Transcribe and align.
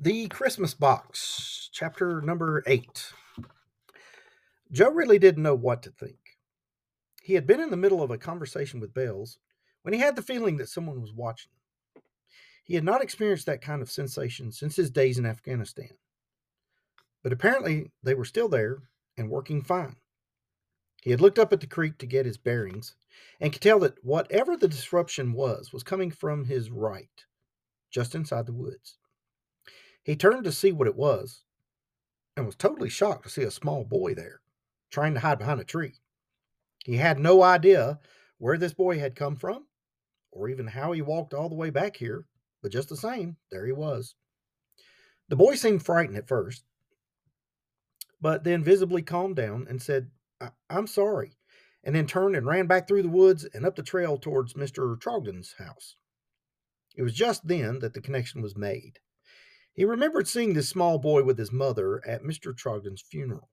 The 0.00 0.26
Christmas 0.28 0.74
Box, 0.74 1.68
chapter 1.72 2.20
number 2.22 2.64
eight. 2.66 3.12
Joe 4.72 4.90
really 4.90 5.18
didn't 5.18 5.42
know 5.44 5.54
what 5.54 5.82
to 5.84 5.90
think. 5.90 6.16
He 7.22 7.34
had 7.34 7.46
been 7.46 7.60
in 7.60 7.70
the 7.70 7.76
middle 7.76 8.02
of 8.02 8.10
a 8.10 8.18
conversation 8.18 8.80
with 8.80 8.94
Bells 8.94 9.38
when 9.82 9.94
he 9.94 10.00
had 10.00 10.16
the 10.16 10.22
feeling 10.22 10.56
that 10.56 10.68
someone 10.68 11.00
was 11.00 11.12
watching. 11.12 11.52
He 12.64 12.74
had 12.74 12.82
not 12.82 13.02
experienced 13.02 13.46
that 13.46 13.60
kind 13.60 13.80
of 13.80 13.90
sensation 13.90 14.50
since 14.50 14.74
his 14.74 14.90
days 14.90 15.18
in 15.18 15.26
Afghanistan. 15.26 15.90
But 17.22 17.32
apparently 17.32 17.92
they 18.02 18.14
were 18.14 18.24
still 18.24 18.48
there 18.48 18.78
and 19.16 19.30
working 19.30 19.62
fine. 19.62 19.96
He 21.02 21.10
had 21.10 21.20
looked 21.20 21.38
up 21.38 21.52
at 21.52 21.60
the 21.60 21.66
creek 21.68 21.98
to 21.98 22.06
get 22.06 22.26
his 22.26 22.38
bearings 22.38 22.96
and 23.40 23.52
could 23.52 23.62
tell 23.62 23.78
that 23.80 24.02
whatever 24.04 24.56
the 24.56 24.68
disruption 24.68 25.32
was 25.32 25.72
was 25.72 25.82
coming 25.84 26.10
from 26.10 26.44
his 26.44 26.70
right, 26.70 27.24
just 27.90 28.14
inside 28.16 28.46
the 28.46 28.52
woods. 28.52 28.96
He 30.04 30.16
turned 30.16 30.44
to 30.44 30.52
see 30.52 30.72
what 30.72 30.88
it 30.88 30.96
was 30.96 31.44
and 32.36 32.46
was 32.46 32.56
totally 32.56 32.88
shocked 32.88 33.24
to 33.24 33.30
see 33.30 33.42
a 33.42 33.50
small 33.50 33.84
boy 33.84 34.14
there, 34.14 34.40
trying 34.90 35.14
to 35.14 35.20
hide 35.20 35.38
behind 35.38 35.60
a 35.60 35.64
tree. 35.64 36.00
He 36.84 36.96
had 36.96 37.18
no 37.18 37.42
idea 37.42 38.00
where 38.38 38.58
this 38.58 38.74
boy 38.74 38.98
had 38.98 39.14
come 39.14 39.36
from 39.36 39.66
or 40.32 40.48
even 40.48 40.66
how 40.66 40.92
he 40.92 41.02
walked 41.02 41.34
all 41.34 41.48
the 41.48 41.54
way 41.54 41.70
back 41.70 41.96
here, 41.96 42.26
but 42.62 42.72
just 42.72 42.88
the 42.88 42.96
same, 42.96 43.36
there 43.50 43.66
he 43.66 43.72
was. 43.72 44.14
The 45.28 45.36
boy 45.36 45.54
seemed 45.54 45.84
frightened 45.84 46.18
at 46.18 46.26
first, 46.26 46.64
but 48.20 48.42
then 48.44 48.64
visibly 48.64 49.02
calmed 49.02 49.36
down 49.36 49.66
and 49.68 49.80
said, 49.80 50.10
I- 50.40 50.50
am 50.70 50.86
sorry, 50.86 51.36
and 51.84 51.94
then 51.94 52.06
turned 52.06 52.34
and 52.34 52.46
ran 52.46 52.66
back 52.66 52.88
through 52.88 53.02
the 53.02 53.08
woods 53.08 53.44
and 53.44 53.64
up 53.64 53.76
the 53.76 53.82
trail 53.82 54.16
towards 54.16 54.54
Mr. 54.54 54.98
Trogdon's 54.98 55.54
house. 55.58 55.96
It 56.96 57.02
was 57.02 57.14
just 57.14 57.46
then 57.46 57.78
that 57.80 57.94
the 57.94 58.00
connection 58.00 58.42
was 58.42 58.56
made. 58.56 58.98
He 59.74 59.84
remembered 59.84 60.28
seeing 60.28 60.52
this 60.52 60.68
small 60.68 60.98
boy 60.98 61.22
with 61.24 61.38
his 61.38 61.52
mother 61.52 62.06
at 62.06 62.22
Mr. 62.22 62.54
Trogdon's 62.54 63.02
funeral. 63.02 63.48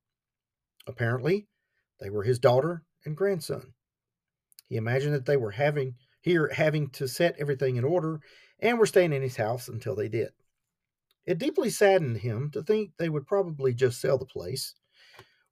Apparently, 0.86 1.48
they 2.00 2.10
were 2.10 2.24
his 2.24 2.40
daughter 2.40 2.84
and 3.06 3.16
grandson. 3.16 3.74
He 4.68 4.76
imagined 4.76 5.14
that 5.14 5.26
they 5.26 5.38
were 5.38 5.52
having 5.52 5.96
here 6.22 6.50
having 6.54 6.90
to 6.90 7.08
set 7.08 7.36
everything 7.40 7.78
in 7.78 7.86
order 7.86 8.20
and 8.60 8.78
were 8.78 8.86
staying 8.86 9.14
in 9.14 9.22
his 9.22 9.38
house 9.38 9.70
until 9.70 9.96
they 9.96 10.10
did. 10.10 10.32
It 11.26 11.38
deeply 11.38 11.70
saddened 11.70 12.18
him 12.18 12.52
to 12.52 12.64
think 12.64 12.92
they 12.98 13.10
would 13.10 13.26
probably 13.26 13.74
just 13.74 14.02
sell 14.02 14.18
the 14.18 14.26
place, 14.26 14.74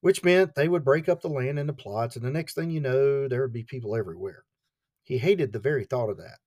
which 0.02 0.23
meant 0.23 0.55
they 0.55 0.67
would 0.67 0.83
break 0.83 1.07
up 1.07 1.21
the 1.21 1.29
land 1.29 1.59
into 1.59 1.73
plots, 1.73 2.15
and 2.15 2.25
the 2.25 2.31
next 2.31 2.55
thing 2.55 2.69
you 2.69 2.81
know, 2.81 3.27
there 3.27 3.41
would 3.41 3.53
be 3.53 3.63
people 3.63 3.95
everywhere. 3.95 4.43
He 5.03 5.19
hated 5.19 5.53
the 5.53 5.59
very 5.59 5.85
thought 5.85 6.09
of 6.09 6.17
that. 6.17 6.39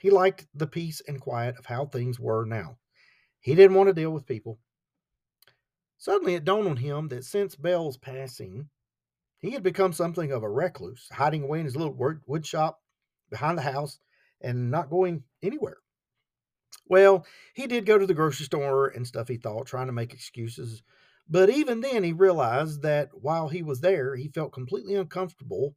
He 0.00 0.08
liked 0.08 0.46
the 0.54 0.66
peace 0.66 1.02
and 1.06 1.20
quiet 1.20 1.56
of 1.58 1.66
how 1.66 1.86
things 1.86 2.18
were 2.18 2.46
now. 2.46 2.78
He 3.40 3.54
didn't 3.54 3.76
want 3.76 3.88
to 3.88 3.94
deal 3.94 4.10
with 4.10 4.26
people. 4.26 4.58
Suddenly 5.96 6.34
it 6.34 6.44
dawned 6.44 6.68
on 6.68 6.76
him 6.76 7.08
that 7.08 7.24
since 7.24 7.56
Bell's 7.56 7.96
passing, 7.96 8.68
he 9.38 9.50
had 9.50 9.62
become 9.62 9.92
something 9.92 10.32
of 10.32 10.42
a 10.42 10.50
recluse, 10.50 11.08
hiding 11.10 11.42
away 11.42 11.60
in 11.60 11.64
his 11.64 11.76
little 11.76 12.20
wood 12.26 12.46
shop 12.46 12.80
behind 13.30 13.58
the 13.58 13.62
house 13.62 13.98
and 14.40 14.70
not 14.70 14.90
going 14.90 15.24
anywhere. 15.42 15.78
Well, 16.86 17.26
he 17.54 17.66
did 17.66 17.86
go 17.86 17.98
to 17.98 18.06
the 18.06 18.14
grocery 18.14 18.46
store 18.46 18.88
and 18.88 19.06
stuff, 19.06 19.28
he 19.28 19.36
thought, 19.36 19.66
trying 19.66 19.86
to 19.86 19.92
make 19.92 20.14
excuses. 20.14 20.82
But 21.28 21.50
even 21.50 21.80
then, 21.80 22.02
he 22.02 22.12
realized 22.12 22.82
that 22.82 23.10
while 23.12 23.48
he 23.48 23.62
was 23.62 23.80
there, 23.80 24.16
he 24.16 24.28
felt 24.28 24.52
completely 24.52 24.94
uncomfortable 24.94 25.76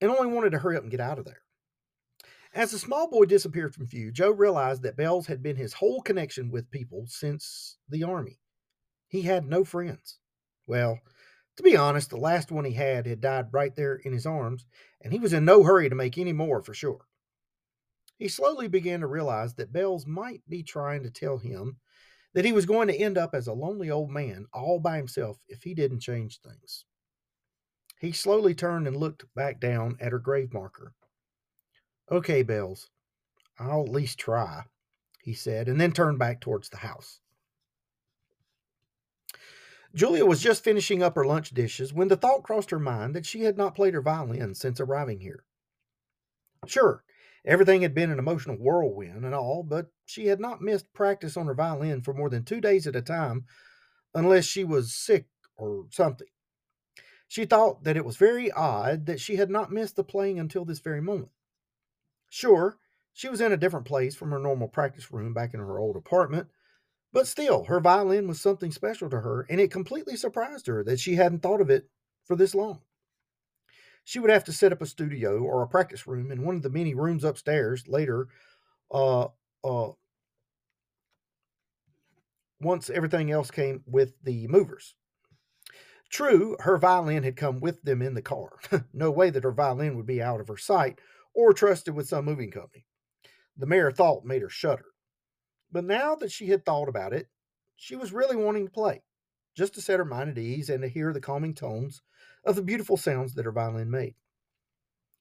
and 0.00 0.10
only 0.10 0.32
wanted 0.32 0.50
to 0.50 0.58
hurry 0.58 0.76
up 0.76 0.82
and 0.82 0.90
get 0.90 1.00
out 1.00 1.18
of 1.18 1.24
there. 1.24 1.40
As 2.56 2.70
the 2.70 2.78
small 2.78 3.06
boy 3.10 3.26
disappeared 3.26 3.74
from 3.74 3.86
view, 3.86 4.10
Joe 4.10 4.30
realized 4.30 4.80
that 4.80 4.96
Bells 4.96 5.26
had 5.26 5.42
been 5.42 5.56
his 5.56 5.74
whole 5.74 6.00
connection 6.00 6.50
with 6.50 6.70
people 6.70 7.04
since 7.06 7.76
the 7.86 8.02
army. 8.02 8.40
He 9.08 9.20
had 9.20 9.44
no 9.44 9.62
friends. 9.62 10.18
Well, 10.66 11.00
to 11.58 11.62
be 11.62 11.76
honest, 11.76 12.08
the 12.08 12.16
last 12.16 12.50
one 12.50 12.64
he 12.64 12.72
had 12.72 13.06
had 13.06 13.20
died 13.20 13.52
right 13.52 13.76
there 13.76 13.96
in 13.96 14.14
his 14.14 14.24
arms, 14.24 14.64
and 15.02 15.12
he 15.12 15.18
was 15.18 15.34
in 15.34 15.44
no 15.44 15.64
hurry 15.64 15.90
to 15.90 15.94
make 15.94 16.16
any 16.16 16.32
more 16.32 16.62
for 16.62 16.72
sure. 16.72 17.04
He 18.16 18.26
slowly 18.26 18.68
began 18.68 19.00
to 19.00 19.06
realize 19.06 19.52
that 19.56 19.70
Bells 19.74 20.06
might 20.06 20.40
be 20.48 20.62
trying 20.62 21.02
to 21.02 21.10
tell 21.10 21.36
him 21.36 21.76
that 22.32 22.46
he 22.46 22.54
was 22.54 22.64
going 22.64 22.88
to 22.88 22.96
end 22.96 23.18
up 23.18 23.34
as 23.34 23.46
a 23.46 23.52
lonely 23.52 23.90
old 23.90 24.08
man 24.10 24.46
all 24.54 24.80
by 24.80 24.96
himself 24.96 25.36
if 25.46 25.62
he 25.62 25.74
didn't 25.74 26.00
change 26.00 26.40
things. 26.40 26.86
He 28.00 28.12
slowly 28.12 28.54
turned 28.54 28.86
and 28.86 28.96
looked 28.96 29.26
back 29.34 29.60
down 29.60 29.98
at 30.00 30.12
her 30.12 30.18
grave 30.18 30.54
marker. 30.54 30.94
Okay, 32.10 32.42
Bells, 32.42 32.90
I'll 33.58 33.82
at 33.82 33.88
least 33.88 34.18
try, 34.18 34.64
he 35.22 35.34
said, 35.34 35.68
and 35.68 35.80
then 35.80 35.92
turned 35.92 36.18
back 36.18 36.40
towards 36.40 36.68
the 36.68 36.78
house. 36.78 37.20
Julia 39.94 40.26
was 40.26 40.42
just 40.42 40.62
finishing 40.62 41.02
up 41.02 41.14
her 41.14 41.24
lunch 41.24 41.50
dishes 41.50 41.92
when 41.92 42.08
the 42.08 42.16
thought 42.16 42.42
crossed 42.42 42.70
her 42.70 42.78
mind 42.78 43.14
that 43.14 43.26
she 43.26 43.42
had 43.42 43.56
not 43.56 43.74
played 43.74 43.94
her 43.94 44.02
violin 44.02 44.54
since 44.54 44.78
arriving 44.78 45.20
here. 45.20 45.44
Sure, 46.66 47.02
everything 47.44 47.82
had 47.82 47.94
been 47.94 48.10
an 48.10 48.18
emotional 48.18 48.56
whirlwind 48.56 49.24
and 49.24 49.34
all, 49.34 49.62
but 49.62 49.90
she 50.04 50.26
had 50.26 50.38
not 50.38 50.60
missed 50.60 50.92
practice 50.92 51.36
on 51.36 51.46
her 51.46 51.54
violin 51.54 52.02
for 52.02 52.12
more 52.12 52.28
than 52.28 52.44
two 52.44 52.60
days 52.60 52.86
at 52.86 52.94
a 52.94 53.02
time 53.02 53.46
unless 54.14 54.44
she 54.44 54.64
was 54.64 54.92
sick 54.92 55.26
or 55.56 55.86
something. 55.90 56.28
She 57.26 57.44
thought 57.44 57.84
that 57.84 57.96
it 57.96 58.04
was 58.04 58.16
very 58.16 58.52
odd 58.52 59.06
that 59.06 59.20
she 59.20 59.36
had 59.36 59.50
not 59.50 59.72
missed 59.72 59.96
the 59.96 60.04
playing 60.04 60.38
until 60.38 60.64
this 60.64 60.78
very 60.78 61.00
moment. 61.00 61.30
Sure, 62.28 62.78
she 63.12 63.28
was 63.28 63.40
in 63.40 63.52
a 63.52 63.56
different 63.56 63.86
place 63.86 64.14
from 64.14 64.30
her 64.30 64.38
normal 64.38 64.68
practice 64.68 65.10
room 65.10 65.32
back 65.32 65.54
in 65.54 65.60
her 65.60 65.78
old 65.78 65.96
apartment, 65.96 66.48
but 67.12 67.26
still, 67.26 67.64
her 67.64 67.80
violin 67.80 68.28
was 68.28 68.40
something 68.40 68.70
special 68.70 69.08
to 69.08 69.20
her, 69.20 69.46
and 69.48 69.60
it 69.60 69.70
completely 69.70 70.16
surprised 70.16 70.66
her 70.66 70.84
that 70.84 71.00
she 71.00 71.14
hadn't 71.14 71.40
thought 71.40 71.60
of 71.60 71.70
it 71.70 71.88
for 72.24 72.36
this 72.36 72.54
long. 72.54 72.82
She 74.04 74.18
would 74.18 74.30
have 74.30 74.44
to 74.44 74.52
set 74.52 74.72
up 74.72 74.82
a 74.82 74.86
studio 74.86 75.42
or 75.42 75.62
a 75.62 75.68
practice 75.68 76.06
room 76.06 76.30
in 76.30 76.44
one 76.44 76.56
of 76.56 76.62
the 76.62 76.70
many 76.70 76.94
rooms 76.94 77.24
upstairs 77.24 77.88
later, 77.88 78.28
uh, 78.90 79.28
uh, 79.64 79.92
once 82.60 82.90
everything 82.90 83.30
else 83.30 83.50
came 83.50 83.82
with 83.86 84.12
the 84.22 84.46
movers. 84.48 84.94
True, 86.08 86.56
her 86.60 86.78
violin 86.78 87.24
had 87.24 87.36
come 87.36 87.60
with 87.60 87.82
them 87.82 88.00
in 88.00 88.14
the 88.14 88.22
car. 88.22 88.58
no 88.92 89.10
way 89.10 89.30
that 89.30 89.44
her 89.44 89.52
violin 89.52 89.96
would 89.96 90.06
be 90.06 90.22
out 90.22 90.40
of 90.40 90.48
her 90.48 90.56
sight 90.56 91.00
or 91.36 91.52
trusted 91.52 91.94
with 91.94 92.08
some 92.08 92.24
moving 92.24 92.50
company. 92.50 92.84
The 93.56 93.66
mere 93.66 93.92
thought 93.92 94.24
made 94.24 94.42
her 94.42 94.48
shudder. 94.48 94.86
But 95.70 95.84
now 95.84 96.14
that 96.16 96.32
she 96.32 96.48
had 96.48 96.64
thought 96.64 96.88
about 96.88 97.12
it, 97.12 97.28
she 97.76 97.94
was 97.94 98.12
really 98.12 98.36
wanting 98.36 98.64
to 98.64 98.72
play, 98.72 99.02
just 99.54 99.74
to 99.74 99.82
set 99.82 99.98
her 99.98 100.04
mind 100.04 100.30
at 100.30 100.38
ease 100.38 100.70
and 100.70 100.82
to 100.82 100.88
hear 100.88 101.12
the 101.12 101.20
calming 101.20 101.54
tones 101.54 102.02
of 102.44 102.56
the 102.56 102.62
beautiful 102.62 102.96
sounds 102.96 103.34
that 103.34 103.44
her 103.44 103.52
violin 103.52 103.90
made. 103.90 104.14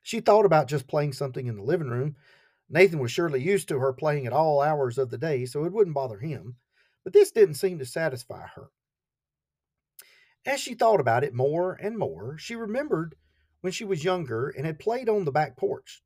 She 0.01 0.21
thought 0.21 0.45
about 0.45 0.69
just 0.69 0.87
playing 0.87 1.13
something 1.13 1.47
in 1.47 1.57
the 1.57 1.63
living 1.63 1.89
room. 1.89 2.15
Nathan 2.69 2.99
was 2.99 3.11
surely 3.11 3.41
used 3.41 3.67
to 3.67 3.79
her 3.79 3.91
playing 3.91 4.25
at 4.25 4.33
all 4.33 4.61
hours 4.61 4.97
of 4.97 5.09
the 5.09 5.17
day, 5.17 5.45
so 5.45 5.65
it 5.65 5.73
wouldn't 5.73 5.95
bother 5.95 6.19
him, 6.19 6.55
but 7.03 7.11
this 7.11 7.31
didn't 7.31 7.55
seem 7.55 7.79
to 7.79 7.85
satisfy 7.85 8.47
her. 8.55 8.69
As 10.45 10.59
she 10.59 10.75
thought 10.75 10.99
about 10.99 11.23
it 11.23 11.33
more 11.33 11.73
and 11.73 11.97
more, 11.97 12.37
she 12.37 12.55
remembered 12.55 13.15
when 13.61 13.73
she 13.73 13.83
was 13.83 14.03
younger 14.03 14.49
and 14.49 14.65
had 14.65 14.77
played 14.79 15.09
on 15.09 15.25
the 15.25 15.31
back 15.31 15.57
porch, 15.57 16.03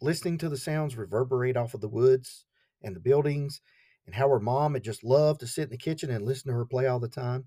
listening 0.00 0.38
to 0.38 0.48
the 0.48 0.56
sounds 0.56 0.96
reverberate 0.96 1.56
off 1.56 1.74
of 1.74 1.80
the 1.80 1.88
woods 1.88 2.44
and 2.82 2.94
the 2.96 3.00
buildings, 3.00 3.60
and 4.06 4.14
how 4.14 4.28
her 4.28 4.40
mom 4.40 4.74
had 4.74 4.82
just 4.82 5.04
loved 5.04 5.40
to 5.40 5.46
sit 5.46 5.64
in 5.64 5.70
the 5.70 5.76
kitchen 5.76 6.10
and 6.10 6.24
listen 6.24 6.50
to 6.50 6.56
her 6.56 6.64
play 6.64 6.86
all 6.86 6.98
the 6.98 7.08
time. 7.08 7.46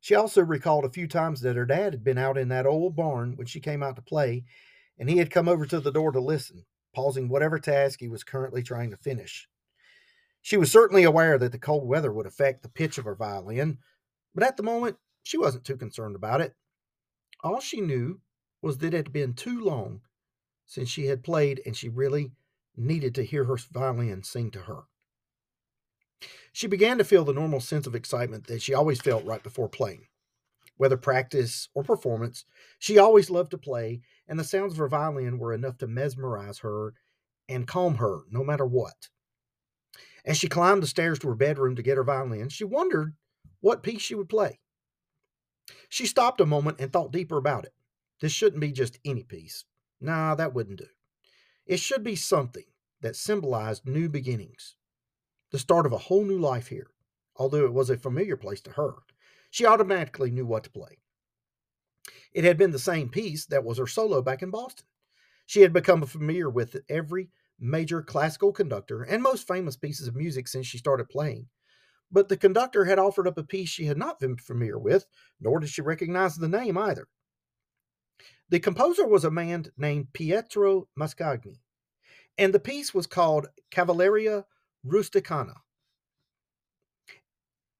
She 0.00 0.14
also 0.14 0.42
recalled 0.42 0.84
a 0.84 0.90
few 0.90 1.06
times 1.06 1.40
that 1.42 1.56
her 1.56 1.66
dad 1.66 1.92
had 1.92 2.04
been 2.04 2.18
out 2.18 2.38
in 2.38 2.48
that 2.48 2.66
old 2.66 2.96
barn 2.96 3.36
when 3.36 3.46
she 3.46 3.60
came 3.60 3.82
out 3.82 3.96
to 3.96 4.02
play, 4.02 4.44
and 4.98 5.08
he 5.08 5.18
had 5.18 5.30
come 5.30 5.48
over 5.48 5.66
to 5.66 5.80
the 5.80 5.92
door 5.92 6.12
to 6.12 6.20
listen, 6.20 6.64
pausing 6.94 7.28
whatever 7.28 7.58
task 7.58 8.00
he 8.00 8.08
was 8.08 8.24
currently 8.24 8.62
trying 8.62 8.90
to 8.90 8.96
finish. 8.96 9.48
She 10.40 10.56
was 10.56 10.72
certainly 10.72 11.04
aware 11.04 11.38
that 11.38 11.52
the 11.52 11.58
cold 11.58 11.86
weather 11.86 12.12
would 12.12 12.26
affect 12.26 12.62
the 12.62 12.68
pitch 12.68 12.98
of 12.98 13.04
her 13.04 13.14
violin, 13.14 13.78
but 14.34 14.42
at 14.42 14.56
the 14.56 14.64
moment, 14.64 14.96
she 15.22 15.38
wasn't 15.38 15.64
too 15.64 15.76
concerned 15.76 16.16
about 16.16 16.40
it. 16.40 16.54
All 17.44 17.60
she 17.60 17.80
knew 17.80 18.20
was 18.60 18.78
that 18.78 18.88
it 18.88 18.96
had 18.96 19.12
been 19.12 19.34
too 19.34 19.60
long 19.60 20.00
since 20.66 20.88
she 20.88 21.06
had 21.06 21.24
played 21.24 21.60
and 21.64 21.76
she 21.76 21.88
really 21.88 22.32
needed 22.76 23.14
to 23.14 23.24
hear 23.24 23.44
her 23.44 23.56
violin 23.56 24.22
sing 24.22 24.50
to 24.50 24.60
her. 24.60 24.84
She 26.52 26.66
began 26.66 26.98
to 26.98 27.04
feel 27.04 27.24
the 27.24 27.32
normal 27.32 27.60
sense 27.60 27.86
of 27.86 27.94
excitement 27.94 28.46
that 28.46 28.62
she 28.62 28.74
always 28.74 29.00
felt 29.00 29.24
right 29.24 29.42
before 29.42 29.68
playing. 29.68 30.06
Whether 30.76 30.96
practice 30.96 31.68
or 31.74 31.82
performance, 31.82 32.44
she 32.78 32.98
always 32.98 33.30
loved 33.30 33.50
to 33.52 33.58
play, 33.58 34.00
and 34.26 34.38
the 34.38 34.44
sounds 34.44 34.72
of 34.72 34.78
her 34.78 34.88
violin 34.88 35.38
were 35.38 35.52
enough 35.52 35.78
to 35.78 35.86
mesmerize 35.86 36.58
her 36.58 36.94
and 37.48 37.66
calm 37.66 37.96
her 37.96 38.22
no 38.30 38.42
matter 38.42 38.66
what. 38.66 39.08
As 40.24 40.36
she 40.36 40.48
climbed 40.48 40.82
the 40.82 40.86
stairs 40.86 41.18
to 41.20 41.28
her 41.28 41.34
bedroom 41.34 41.76
to 41.76 41.82
get 41.82 41.96
her 41.96 42.04
violin, 42.04 42.48
she 42.48 42.64
wondered 42.64 43.14
what 43.60 43.82
piece 43.82 44.02
she 44.02 44.14
would 44.14 44.28
play. 44.28 44.60
She 45.88 46.06
stopped 46.06 46.40
a 46.40 46.46
moment 46.46 46.80
and 46.80 46.92
thought 46.92 47.12
deeper 47.12 47.36
about 47.36 47.64
it. 47.64 47.74
This 48.20 48.32
shouldn't 48.32 48.60
be 48.60 48.72
just 48.72 48.98
any 49.04 49.24
piece. 49.24 49.64
Nah, 50.02 50.34
that 50.34 50.52
wouldn't 50.52 50.80
do. 50.80 50.88
It 51.66 51.78
should 51.80 52.04
be 52.04 52.16
something 52.16 52.66
that 53.00 53.16
symbolized 53.16 53.86
new 53.86 54.08
beginnings. 54.08 54.76
the 55.52 55.58
start 55.58 55.86
of 55.86 55.92
a 55.92 55.98
whole 55.98 56.24
new 56.24 56.38
life 56.38 56.68
here, 56.68 56.90
although 57.36 57.64
it 57.64 57.72
was 57.72 57.90
a 57.90 57.96
familiar 57.96 58.36
place 58.36 58.60
to 58.62 58.72
her. 58.72 58.94
She 59.50 59.66
automatically 59.66 60.30
knew 60.32 60.46
what 60.46 60.64
to 60.64 60.70
play. 60.70 60.98
It 62.34 62.44
had 62.44 62.58
been 62.58 62.72
the 62.72 62.78
same 62.78 63.08
piece 63.08 63.46
that 63.46 63.64
was 63.64 63.78
her 63.78 63.86
solo 63.86 64.20
back 64.20 64.42
in 64.42 64.50
Boston. 64.50 64.86
She 65.46 65.62
had 65.62 65.72
become 65.72 66.06
familiar 66.06 66.50
with 66.50 66.76
every 66.88 67.30
major 67.58 68.02
classical 68.02 68.52
conductor 68.52 69.02
and 69.02 69.22
most 69.22 69.46
famous 69.48 69.76
pieces 69.76 70.08
of 70.08 70.16
music 70.16 70.48
since 70.48 70.66
she 70.66 70.78
started 70.78 71.08
playing. 71.08 71.48
But 72.10 72.28
the 72.28 72.36
conductor 72.36 72.84
had 72.86 72.98
offered 72.98 73.28
up 73.28 73.38
a 73.38 73.44
piece 73.44 73.70
she 73.70 73.86
had 73.86 73.98
not 73.98 74.20
been 74.20 74.36
familiar 74.38 74.78
with, 74.78 75.06
nor 75.40 75.60
did 75.60 75.70
she 75.70 75.82
recognize 75.82 76.36
the 76.36 76.48
name 76.48 76.78
either. 76.78 77.08
The 78.52 78.60
composer 78.60 79.06
was 79.06 79.24
a 79.24 79.30
man 79.30 79.64
named 79.78 80.12
Pietro 80.12 80.86
Mascagni, 80.94 81.60
and 82.36 82.52
the 82.52 82.60
piece 82.60 82.92
was 82.92 83.06
called 83.06 83.46
Cavalleria 83.70 84.44
Rusticana. 84.86 85.54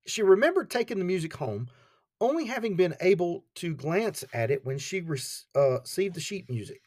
She 0.07 0.23
remembered 0.23 0.71
taking 0.71 0.99
the 0.99 1.05
music 1.05 1.35
home, 1.35 1.69
only 2.23 2.47
having 2.47 2.75
been 2.75 2.95
able 3.03 3.45
to 3.57 3.75
glance 3.75 4.25
at 4.33 4.51
it 4.51 4.65
when 4.65 4.79
she 4.79 5.01
uh, 5.01 5.03
received 5.05 6.15
the 6.15 6.23
sheet 6.23 6.49
music. 6.49 6.81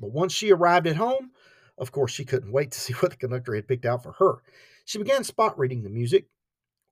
But 0.00 0.12
once 0.12 0.32
she 0.32 0.50
arrived 0.50 0.86
at 0.86 0.96
home, 0.96 1.32
of 1.76 1.92
course, 1.92 2.12
she 2.12 2.24
couldn't 2.24 2.52
wait 2.52 2.70
to 2.70 2.80
see 2.80 2.92
what 3.00 3.10
the 3.10 3.18
conductor 3.18 3.54
had 3.54 3.68
picked 3.68 3.84
out 3.84 4.02
for 4.02 4.12
her. 4.12 4.36
She 4.86 4.96
began 4.96 5.24
spot 5.24 5.58
reading 5.58 5.82
the 5.82 5.90
music, 5.90 6.24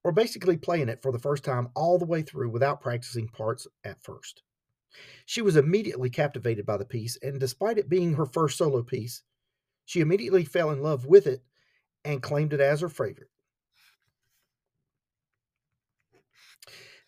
or 0.04 0.12
basically 0.12 0.58
playing 0.58 0.90
it 0.90 1.00
for 1.00 1.10
the 1.10 1.18
first 1.18 1.42
time 1.42 1.70
all 1.74 1.98
the 1.98 2.04
way 2.04 2.20
through 2.20 2.50
without 2.50 2.82
practicing 2.82 3.28
parts 3.28 3.66
at 3.82 4.02
first. 4.02 4.42
She 5.26 5.42
was 5.42 5.56
immediately 5.56 6.10
captivated 6.10 6.64
by 6.64 6.76
the 6.76 6.84
piece, 6.84 7.16
and 7.16 7.38
despite 7.38 7.78
it 7.78 7.88
being 7.88 8.14
her 8.14 8.26
first 8.26 8.56
solo 8.56 8.82
piece, 8.82 9.22
she 9.84 10.00
immediately 10.00 10.44
fell 10.44 10.70
in 10.70 10.82
love 10.82 11.06
with 11.06 11.26
it 11.26 11.42
and 12.04 12.22
claimed 12.22 12.52
it 12.52 12.60
as 12.60 12.80
her 12.80 12.88
favorite. 12.88 13.30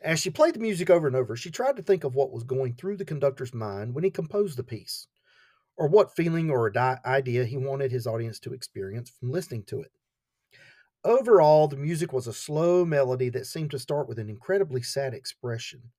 As 0.01 0.19
she 0.19 0.31
played 0.31 0.55
the 0.55 0.61
music 0.61 0.89
over 0.89 1.07
and 1.07 1.17
over, 1.17 1.37
she 1.37 1.51
tried 1.51 1.77
to 1.77 1.83
think 1.83 2.05
of 2.05 2.15
what 2.15 2.33
was 2.33 2.43
going 2.43 2.75
through 2.75 2.97
the 2.97 3.05
conductor's 3.05 3.53
mind 3.53 3.95
when 3.95 4.05
he 4.05 4.11
composed 4.11 4.57
the 4.57 4.65
piece, 4.65 5.09
or 5.77 5.89
what 5.89 6.15
feeling 6.15 6.51
or 6.51 6.73
idea 7.05 7.45
he 7.45 7.57
wanted 7.59 7.93
his 7.93 8.07
audience 8.07 8.39
to 8.41 8.55
experience 8.55 9.11
from 9.11 9.31
listening 9.31 9.63
to 9.65 9.83
it. 9.83 9.93
Overall, 11.05 11.69
the 11.69 11.77
music 11.77 12.13
was 12.13 12.27
a 12.27 12.33
slow 12.33 12.85
melody 12.85 13.29
that 13.31 13.47
seemed 13.47 13.71
to 13.71 13.79
start 13.79 14.09
with 14.09 14.19
an 14.19 14.29
incredibly 14.29 14.83
sad 14.83 15.15
expression, 15.15 15.93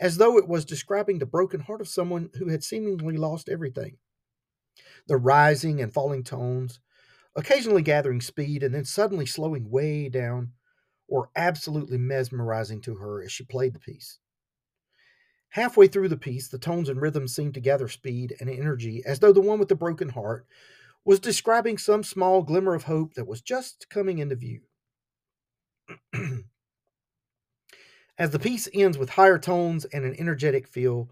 as 0.00 0.16
though 0.16 0.38
it 0.38 0.48
was 0.48 0.64
describing 0.64 1.18
the 1.18 1.26
broken 1.26 1.60
heart 1.60 1.80
of 1.80 1.88
someone 1.88 2.30
who 2.38 2.48
had 2.48 2.64
seemingly 2.64 3.16
lost 3.16 3.48
everything. 3.48 3.96
The 5.06 5.16
rising 5.16 5.80
and 5.80 5.92
falling 5.92 6.24
tones, 6.24 6.80
occasionally 7.36 7.82
gathering 7.82 8.20
speed 8.20 8.62
and 8.62 8.74
then 8.74 8.84
suddenly 8.84 9.26
slowing 9.26 9.70
way 9.70 10.08
down, 10.08 10.52
were 11.08 11.28
absolutely 11.36 11.98
mesmerizing 11.98 12.80
to 12.82 12.94
her 12.96 13.22
as 13.22 13.30
she 13.32 13.44
played 13.44 13.74
the 13.74 13.80
piece. 13.80 14.18
Halfway 15.50 15.86
through 15.86 16.08
the 16.08 16.16
piece, 16.16 16.48
the 16.48 16.58
tones 16.58 16.88
and 16.88 17.00
rhythms 17.00 17.34
seemed 17.34 17.52
to 17.54 17.60
gather 17.60 17.86
speed 17.86 18.34
and 18.40 18.48
energy 18.48 19.02
as 19.04 19.18
though 19.18 19.32
the 19.32 19.40
one 19.42 19.58
with 19.58 19.68
the 19.68 19.74
broken 19.74 20.08
heart 20.08 20.46
was 21.04 21.20
describing 21.20 21.76
some 21.76 22.02
small 22.02 22.42
glimmer 22.42 22.74
of 22.74 22.84
hope 22.84 23.14
that 23.14 23.26
was 23.26 23.42
just 23.42 23.90
coming 23.90 24.18
into 24.18 24.36
view. 24.36 24.62
as 28.18 28.30
the 28.30 28.38
piece 28.38 28.68
ends 28.74 28.98
with 28.98 29.10
higher 29.10 29.38
tones 29.38 29.84
and 29.86 30.04
an 30.04 30.14
energetic 30.18 30.66
feel, 30.68 31.10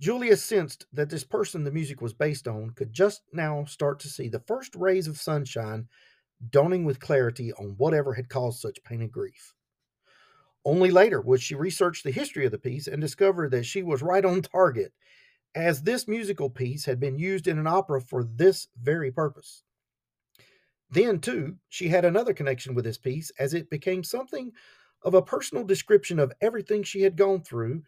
Julia 0.00 0.36
sensed 0.36 0.86
that 0.92 1.10
this 1.10 1.24
person 1.24 1.64
the 1.64 1.72
music 1.72 2.00
was 2.00 2.12
based 2.12 2.46
on 2.46 2.70
could 2.70 2.92
just 2.92 3.22
now 3.32 3.64
start 3.64 4.00
to 4.00 4.08
see 4.08 4.28
the 4.28 4.40
first 4.40 4.74
rays 4.76 5.08
of 5.08 5.18
sunshine 5.18 5.88
dawning 6.50 6.84
with 6.84 7.00
clarity 7.00 7.52
on 7.54 7.74
whatever 7.78 8.14
had 8.14 8.28
caused 8.28 8.60
such 8.60 8.82
pain 8.84 9.00
and 9.02 9.10
grief. 9.10 9.54
Only 10.64 10.90
later 10.90 11.20
would 11.20 11.42
she 11.42 11.54
research 11.54 12.02
the 12.02 12.10
history 12.10 12.44
of 12.44 12.52
the 12.52 12.58
piece 12.58 12.86
and 12.86 13.00
discover 13.00 13.48
that 13.48 13.64
she 13.64 13.82
was 13.82 14.02
right 14.02 14.24
on 14.24 14.42
target, 14.42 14.92
as 15.54 15.82
this 15.82 16.06
musical 16.06 16.50
piece 16.50 16.84
had 16.84 17.00
been 17.00 17.18
used 17.18 17.48
in 17.48 17.58
an 17.58 17.66
opera 17.66 18.00
for 18.00 18.22
this 18.22 18.68
very 18.80 19.10
purpose. 19.10 19.62
Then, 20.90 21.20
too, 21.20 21.56
she 21.68 21.88
had 21.88 22.04
another 22.04 22.32
connection 22.32 22.74
with 22.74 22.84
this 22.84 22.98
piece 22.98 23.30
as 23.38 23.54
it 23.54 23.70
became 23.70 24.04
something 24.04 24.52
of 25.08 25.14
a 25.14 25.22
personal 25.22 25.64
description 25.64 26.18
of 26.18 26.34
everything 26.42 26.82
she 26.82 27.00
had 27.00 27.16
gone 27.16 27.40
through 27.40 27.82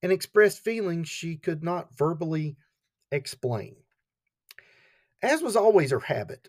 and 0.00 0.12
expressed 0.12 0.60
feelings 0.60 1.08
she 1.08 1.36
could 1.36 1.64
not 1.64 1.92
verbally 1.96 2.56
explain. 3.10 3.74
As 5.20 5.42
was 5.42 5.56
always 5.56 5.90
her 5.90 5.98
habit, 5.98 6.48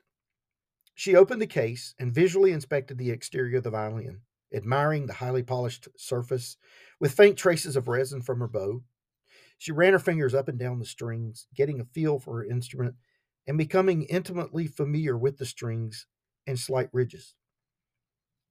she 0.93 1.15
opened 1.15 1.41
the 1.41 1.47
case 1.47 1.95
and 1.97 2.13
visually 2.13 2.51
inspected 2.51 2.99
the 2.99 3.09
exterior 3.09 3.57
of 3.57 3.63
the 3.63 3.71
violin, 3.71 4.21
admiring 4.53 5.07
the 5.07 5.13
highly 5.13 5.41
polished 5.41 5.87
surface 5.97 6.57
with 6.99 7.13
faint 7.13 7.35
traces 7.35 7.75
of 7.75 7.87
resin 7.87 8.21
from 8.21 8.39
her 8.39 8.47
bow. 8.47 8.83
She 9.57 9.71
ran 9.71 9.93
her 9.93 9.99
fingers 9.99 10.35
up 10.35 10.47
and 10.47 10.59
down 10.59 10.77
the 10.77 10.85
strings, 10.85 11.47
getting 11.55 11.79
a 11.79 11.85
feel 11.85 12.19
for 12.19 12.37
her 12.37 12.45
instrument 12.45 12.93
and 13.47 13.57
becoming 13.57 14.03
intimately 14.03 14.67
familiar 14.67 15.17
with 15.17 15.39
the 15.39 15.45
strings 15.47 16.05
and 16.45 16.59
slight 16.59 16.89
ridges. 16.93 17.33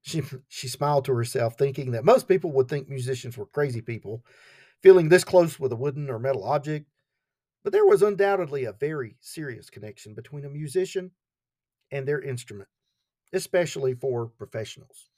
She, 0.03 0.23
she 0.49 0.69
smiled 0.69 1.05
to 1.07 1.15
herself, 1.15 1.57
thinking 1.57 1.93
that 1.93 2.05
most 2.05 2.27
people 2.29 2.53
would 2.53 2.69
think 2.69 2.89
musicians 2.89 3.39
were 3.39 3.47
crazy 3.47 3.81
people, 3.81 4.25
feeling 4.83 5.09
this 5.09 5.25
close 5.25 5.61
with 5.61 5.73
a 5.73 5.77
wooden 5.77 6.11
or 6.11 6.19
metal 6.19 6.45
object. 6.45 6.87
But 7.63 7.73
there 7.73 7.87
was 7.87 8.03
undoubtedly 8.03 8.65
a 8.65 8.73
very 8.73 9.17
serious 9.21 9.71
connection 9.71 10.15
between 10.15 10.45
a 10.45 10.51
musician 10.51 11.13
and 11.93 12.07
their 12.07 12.21
instrument, 12.21 12.69
especially 13.33 13.95
for 13.95 14.27
professionals. 14.27 15.09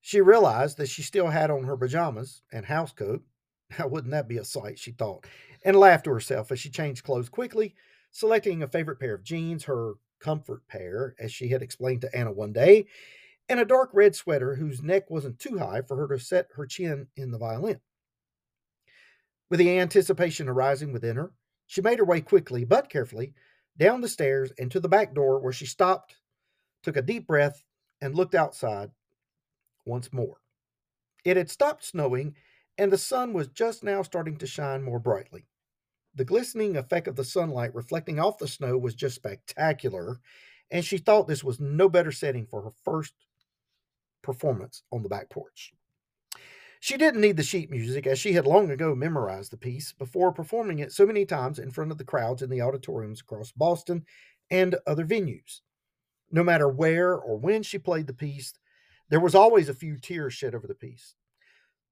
She 0.00 0.20
realized 0.20 0.76
that 0.76 0.88
she 0.88 1.02
still 1.02 1.26
had 1.26 1.50
on 1.50 1.64
her 1.64 1.76
pajamas 1.76 2.42
and 2.52 2.64
housecoat. 2.64 3.22
Now, 3.80 3.88
wouldn't 3.88 4.12
that 4.12 4.28
be 4.28 4.38
a 4.38 4.44
sight, 4.44 4.78
she 4.78 4.92
thought, 4.92 5.26
and 5.64 5.76
laughed 5.76 6.04
to 6.04 6.12
herself 6.12 6.52
as 6.52 6.60
she 6.60 6.70
changed 6.70 7.02
clothes 7.02 7.28
quickly, 7.28 7.74
selecting 8.12 8.62
a 8.62 8.68
favorite 8.68 9.00
pair 9.00 9.14
of 9.14 9.24
jeans, 9.24 9.64
her 9.64 9.94
comfort 10.20 10.66
pair, 10.68 11.14
as 11.18 11.32
she 11.32 11.48
had 11.48 11.62
explained 11.62 12.00
to 12.02 12.16
Anna 12.16 12.32
one 12.32 12.52
day, 12.52 12.86
and 13.48 13.60
a 13.60 13.64
dark 13.64 13.90
red 13.92 14.14
sweater 14.14 14.54
whose 14.54 14.82
neck 14.82 15.10
wasn't 15.10 15.38
too 15.38 15.58
high 15.58 15.82
for 15.82 15.96
her 15.96 16.08
to 16.08 16.18
set 16.18 16.48
her 16.54 16.66
chin 16.66 17.06
in 17.16 17.30
the 17.30 17.38
violin. 17.38 17.80
With 19.50 19.58
the 19.58 19.78
anticipation 19.78 20.48
arising 20.48 20.92
within 20.92 21.16
her, 21.16 21.32
she 21.66 21.80
made 21.80 21.98
her 21.98 22.04
way 22.04 22.20
quickly 22.20 22.64
but 22.64 22.88
carefully 22.88 23.34
down 23.76 24.00
the 24.00 24.08
stairs 24.08 24.52
and 24.58 24.70
to 24.70 24.80
the 24.80 24.88
back 24.88 25.14
door 25.14 25.38
where 25.38 25.52
she 25.52 25.66
stopped, 25.66 26.16
took 26.82 26.96
a 26.96 27.02
deep 27.02 27.26
breath, 27.26 27.62
and 28.00 28.14
looked 28.14 28.34
outside 28.34 28.90
once 29.84 30.12
more. 30.12 30.38
It 31.24 31.36
had 31.36 31.50
stopped 31.50 31.84
snowing, 31.84 32.34
and 32.78 32.92
the 32.92 32.98
sun 32.98 33.32
was 33.32 33.48
just 33.48 33.82
now 33.82 34.02
starting 34.02 34.36
to 34.38 34.46
shine 34.46 34.82
more 34.82 34.98
brightly. 34.98 35.46
The 36.16 36.24
glistening 36.24 36.78
effect 36.78 37.08
of 37.08 37.16
the 37.16 37.24
sunlight 37.24 37.74
reflecting 37.74 38.18
off 38.18 38.38
the 38.38 38.48
snow 38.48 38.78
was 38.78 38.94
just 38.94 39.16
spectacular, 39.16 40.18
and 40.70 40.82
she 40.82 40.96
thought 40.96 41.28
this 41.28 41.44
was 41.44 41.60
no 41.60 41.90
better 41.90 42.10
setting 42.10 42.46
for 42.46 42.62
her 42.62 42.70
first 42.84 43.12
performance 44.22 44.82
on 44.90 45.02
the 45.02 45.10
back 45.10 45.28
porch. 45.28 45.74
She 46.80 46.96
didn't 46.96 47.20
need 47.20 47.36
the 47.36 47.42
sheet 47.42 47.70
music, 47.70 48.06
as 48.06 48.18
she 48.18 48.32
had 48.32 48.46
long 48.46 48.70
ago 48.70 48.94
memorized 48.94 49.52
the 49.52 49.58
piece 49.58 49.92
before 49.92 50.32
performing 50.32 50.78
it 50.78 50.90
so 50.90 51.04
many 51.04 51.26
times 51.26 51.58
in 51.58 51.70
front 51.70 51.90
of 51.90 51.98
the 51.98 52.04
crowds 52.04 52.40
in 52.40 52.48
the 52.48 52.62
auditoriums 52.62 53.20
across 53.20 53.52
Boston 53.52 54.06
and 54.50 54.74
other 54.86 55.04
venues. 55.04 55.60
No 56.30 56.42
matter 56.42 56.68
where 56.68 57.14
or 57.14 57.36
when 57.36 57.62
she 57.62 57.78
played 57.78 58.06
the 58.06 58.14
piece, 58.14 58.54
there 59.10 59.20
was 59.20 59.34
always 59.34 59.68
a 59.68 59.74
few 59.74 59.98
tears 59.98 60.32
shed 60.32 60.54
over 60.54 60.66
the 60.66 60.74
piece. 60.74 61.14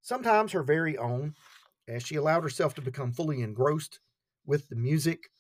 Sometimes 0.00 0.52
her 0.52 0.62
very 0.62 0.96
own, 0.96 1.34
as 1.88 2.02
she 2.02 2.16
allowed 2.16 2.42
herself 2.42 2.74
to 2.74 2.80
become 2.80 3.12
fully 3.12 3.42
engrossed 3.42 4.00
with 4.46 4.68
the 4.68 4.76
music. 4.76 5.30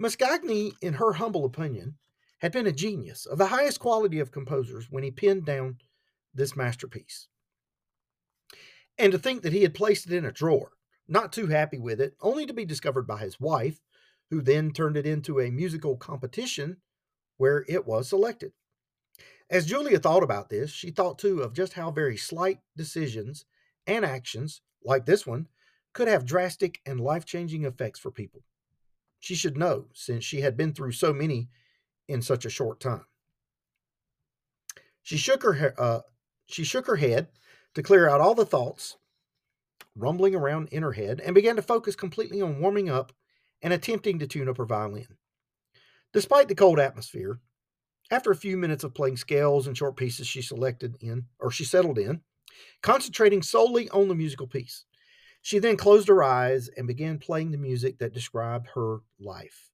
Mascagni, 0.00 0.72
in 0.80 0.94
her 0.94 1.14
humble 1.14 1.44
opinion, 1.44 1.96
had 2.38 2.52
been 2.52 2.66
a 2.66 2.72
genius 2.72 3.26
of 3.26 3.38
the 3.38 3.46
highest 3.46 3.80
quality 3.80 4.18
of 4.18 4.32
composers 4.32 4.90
when 4.90 5.02
he 5.02 5.10
penned 5.10 5.44
down 5.44 5.78
this 6.34 6.56
masterpiece. 6.56 7.28
And 8.98 9.12
to 9.12 9.18
think 9.18 9.42
that 9.42 9.52
he 9.52 9.62
had 9.62 9.74
placed 9.74 10.06
it 10.06 10.12
in 10.12 10.24
a 10.24 10.32
drawer, 10.32 10.72
not 11.08 11.32
too 11.32 11.46
happy 11.46 11.78
with 11.78 12.00
it, 12.00 12.14
only 12.20 12.46
to 12.46 12.52
be 12.52 12.64
discovered 12.64 13.06
by 13.06 13.18
his 13.18 13.40
wife, 13.40 13.80
who 14.30 14.40
then 14.40 14.72
turned 14.72 14.96
it 14.96 15.06
into 15.06 15.40
a 15.40 15.50
musical 15.50 15.96
competition 15.96 16.78
where 17.36 17.64
it 17.68 17.86
was 17.86 18.08
selected. 18.08 18.52
As 19.50 19.66
Julia 19.66 19.98
thought 19.98 20.22
about 20.22 20.48
this, 20.48 20.70
she 20.70 20.90
thought 20.90 21.18
too 21.18 21.42
of 21.42 21.52
just 21.52 21.74
how 21.74 21.90
very 21.90 22.16
slight 22.16 22.60
decisions 22.76 23.44
and 23.86 24.04
actions, 24.04 24.62
like 24.82 25.06
this 25.06 25.26
one, 25.26 25.48
could 25.94 26.08
have 26.08 26.26
drastic 26.26 26.80
and 26.84 27.00
life 27.00 27.24
changing 27.24 27.64
effects 27.64 27.98
for 27.98 28.10
people. 28.10 28.42
She 29.20 29.34
should 29.34 29.56
know, 29.56 29.86
since 29.94 30.24
she 30.24 30.42
had 30.42 30.56
been 30.56 30.74
through 30.74 30.92
so 30.92 31.12
many 31.14 31.48
in 32.08 32.20
such 32.20 32.44
a 32.44 32.50
short 32.50 32.80
time. 32.80 33.06
She 35.02 35.16
shook 35.16 35.42
her 35.44 35.74
uh, 35.78 36.00
she 36.46 36.64
shook 36.64 36.86
her 36.86 36.96
head 36.96 37.28
to 37.74 37.82
clear 37.82 38.08
out 38.08 38.20
all 38.20 38.34
the 38.34 38.44
thoughts 38.46 38.98
rumbling 39.96 40.34
around 40.34 40.68
in 40.70 40.82
her 40.82 40.92
head 40.92 41.20
and 41.20 41.34
began 41.34 41.56
to 41.56 41.62
focus 41.62 41.96
completely 41.96 42.42
on 42.42 42.60
warming 42.60 42.90
up 42.90 43.12
and 43.62 43.72
attempting 43.72 44.18
to 44.18 44.26
tune 44.26 44.48
up 44.48 44.58
her 44.58 44.66
violin. 44.66 45.16
Despite 46.12 46.48
the 46.48 46.54
cold 46.54 46.78
atmosphere, 46.78 47.40
After 48.10 48.30
a 48.30 48.36
few 48.36 48.56
minutes 48.56 48.84
of 48.84 48.94
playing 48.94 49.16
scales 49.16 49.66
and 49.66 49.76
short 49.76 49.96
pieces, 49.96 50.26
she 50.26 50.42
selected 50.42 50.96
in, 51.00 51.26
or 51.38 51.50
she 51.50 51.64
settled 51.64 51.98
in, 51.98 52.20
concentrating 52.82 53.42
solely 53.42 53.88
on 53.90 54.08
the 54.08 54.14
musical 54.14 54.46
piece. 54.46 54.84
She 55.44 55.58
then 55.58 55.76
closed 55.76 56.08
her 56.08 56.22
eyes 56.22 56.68
and 56.68 56.86
began 56.86 57.18
playing 57.18 57.50
the 57.50 57.58
music 57.58 57.98
that 57.98 58.14
described 58.14 58.68
her 58.74 59.00
life. 59.20 59.70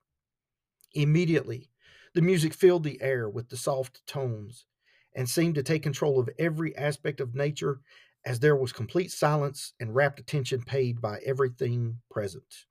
Immediately, 0.94 1.70
the 2.12 2.22
music 2.22 2.54
filled 2.54 2.82
the 2.82 3.00
air 3.00 3.28
with 3.28 3.50
the 3.50 3.56
soft 3.56 4.04
tones 4.04 4.66
and 5.14 5.30
seemed 5.30 5.54
to 5.54 5.62
take 5.62 5.84
control 5.84 6.18
of 6.18 6.28
every 6.40 6.76
aspect 6.76 7.20
of 7.20 7.36
nature 7.36 7.82
as 8.24 8.40
there 8.40 8.56
was 8.56 8.72
complete 8.72 9.12
silence 9.12 9.72
and 9.78 9.94
rapt 9.94 10.18
attention 10.18 10.62
paid 10.62 11.00
by 11.00 11.20
everything 11.24 12.00
present. 12.10 12.66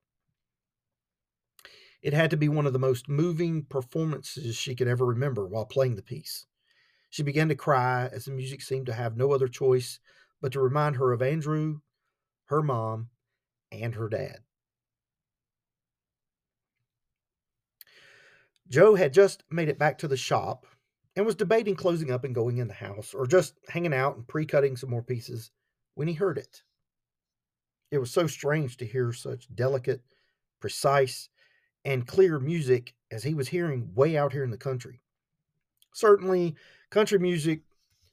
It 2.02 2.12
had 2.12 2.32
to 2.32 2.38
be 2.38 2.50
one 2.50 2.66
of 2.66 2.74
the 2.74 2.80
most 2.80 3.08
moving 3.08 3.64
performances 3.64 4.58
she 4.58 4.76
could 4.76 4.90
ever 4.90 5.06
remember 5.06 5.48
while 5.48 5.66
playing 5.66 5.96
the 5.96 6.02
piece. 6.02 6.48
She 7.10 7.24
began 7.24 7.48
to 7.48 7.56
cry 7.56 8.10
as 8.12 8.26
the 8.26 8.32
music 8.32 8.62
seemed 8.62 8.88
to 8.88 8.94
have 8.94 9.16
no 9.16 9.32
other 9.32 9.48
choice 9.48 10.02
but 10.42 10.52
to 10.52 10.60
remind 10.60 10.98
her 10.98 11.14
of 11.14 11.22
Andrew, 11.22 11.80
her 12.50 12.64
mom, 12.64 13.10
and 13.72 13.94
her 13.94 14.10
dad. 14.10 14.40
Joe 18.68 18.96
had 18.96 19.14
just 19.14 19.44
made 19.52 19.70
it 19.70 19.78
back 19.78 20.00
to 20.00 20.08
the 20.08 20.18
shop 20.18 20.66
and 21.16 21.26
was 21.26 21.36
debating 21.36 21.76
closing 21.76 22.12
up 22.12 22.24
and 22.24 22.34
going 22.34 22.58
in 22.58 22.68
the 22.68 22.74
house 22.74 23.14
or 23.14 23.28
just 23.28 23.54
hanging 23.68 23.94
out 23.94 24.16
and 24.16 24.28
pre 24.28 24.46
cutting 24.46 24.76
some 24.76 24.90
more 24.90 25.04
pieces 25.04 25.52
when 25.94 26.08
he 26.08 26.16
heard 26.16 26.40
it. 26.40 26.64
It 27.92 28.00
was 28.00 28.12
so 28.12 28.26
strange 28.26 28.78
to 28.78 28.86
hear 28.86 29.14
such 29.14 29.54
delicate, 29.54 30.02
precise, 30.60 31.30
and 31.86 32.08
clear 32.08 32.40
music 32.40 32.96
as 33.12 33.24
he 33.24 33.36
was 33.36 33.48
hearing 33.48 33.94
way 33.94 34.18
out 34.18 34.34
here 34.34 34.44
in 34.44 34.52
the 34.52 34.58
country. 34.58 35.02
Certainly, 35.94 36.56
country 36.90 37.20
music 37.20 37.62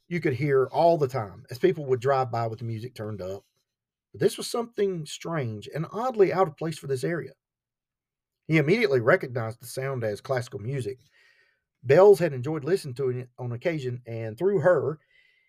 you 0.09 0.21
could 0.21 0.35
hear 0.35 0.67
all 0.67 0.99
the 0.99 1.09
time 1.09 1.45
as 1.51 1.59
people 1.59 1.87
would 1.87 2.01
drive 2.01 2.31
by 2.31 2.47
with 2.47 2.59
the 2.59 2.65
music 2.65 2.95
turned 2.95 3.23
up. 3.23 3.45
This 4.19 4.37
was 4.37 4.47
something 4.47 5.07
strange 5.07 5.69
and 5.75 5.87
oddly 5.93 6.33
out 6.33 6.49
of 6.49 6.57
place 6.57 6.79
for 6.79 6.87
this 6.87 7.05
area. 7.05 7.33
He 8.47 8.59
immediately 8.59 9.01
recognized 9.01 9.61
the 9.61 9.67
sound 9.67 10.05
as 10.05 10.21
classical 10.21 10.61
music. 10.61 10.99
Bells 11.83 12.19
had 12.19 12.33
enjoyed 12.33 12.65
listening 12.65 12.95
to 12.95 13.11
it 13.11 13.29
on 13.39 13.53
occasion, 13.53 14.03
and 14.07 14.39
through 14.39 14.61
her, 14.61 14.99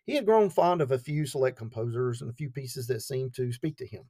he 0.06 0.16
had 0.16 0.26
grown 0.26 0.50
fond 0.50 0.82
of 0.82 0.92
a 0.92 1.00
few 1.00 1.26
select 1.26 1.58
composers 1.58 2.22
and 2.22 2.30
a 2.30 2.36
few 2.36 2.50
pieces 2.50 2.88
that 2.88 3.02
seemed 3.02 3.34
to 3.36 3.52
speak 3.52 3.78
to 3.78 3.88
him. 3.88 4.04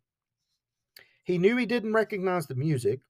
He 1.23 1.37
knew 1.37 1.57
he 1.57 1.65
didn't 1.65 1.93
recognize 1.93 2.47
the 2.47 2.55
music, 2.55 3.01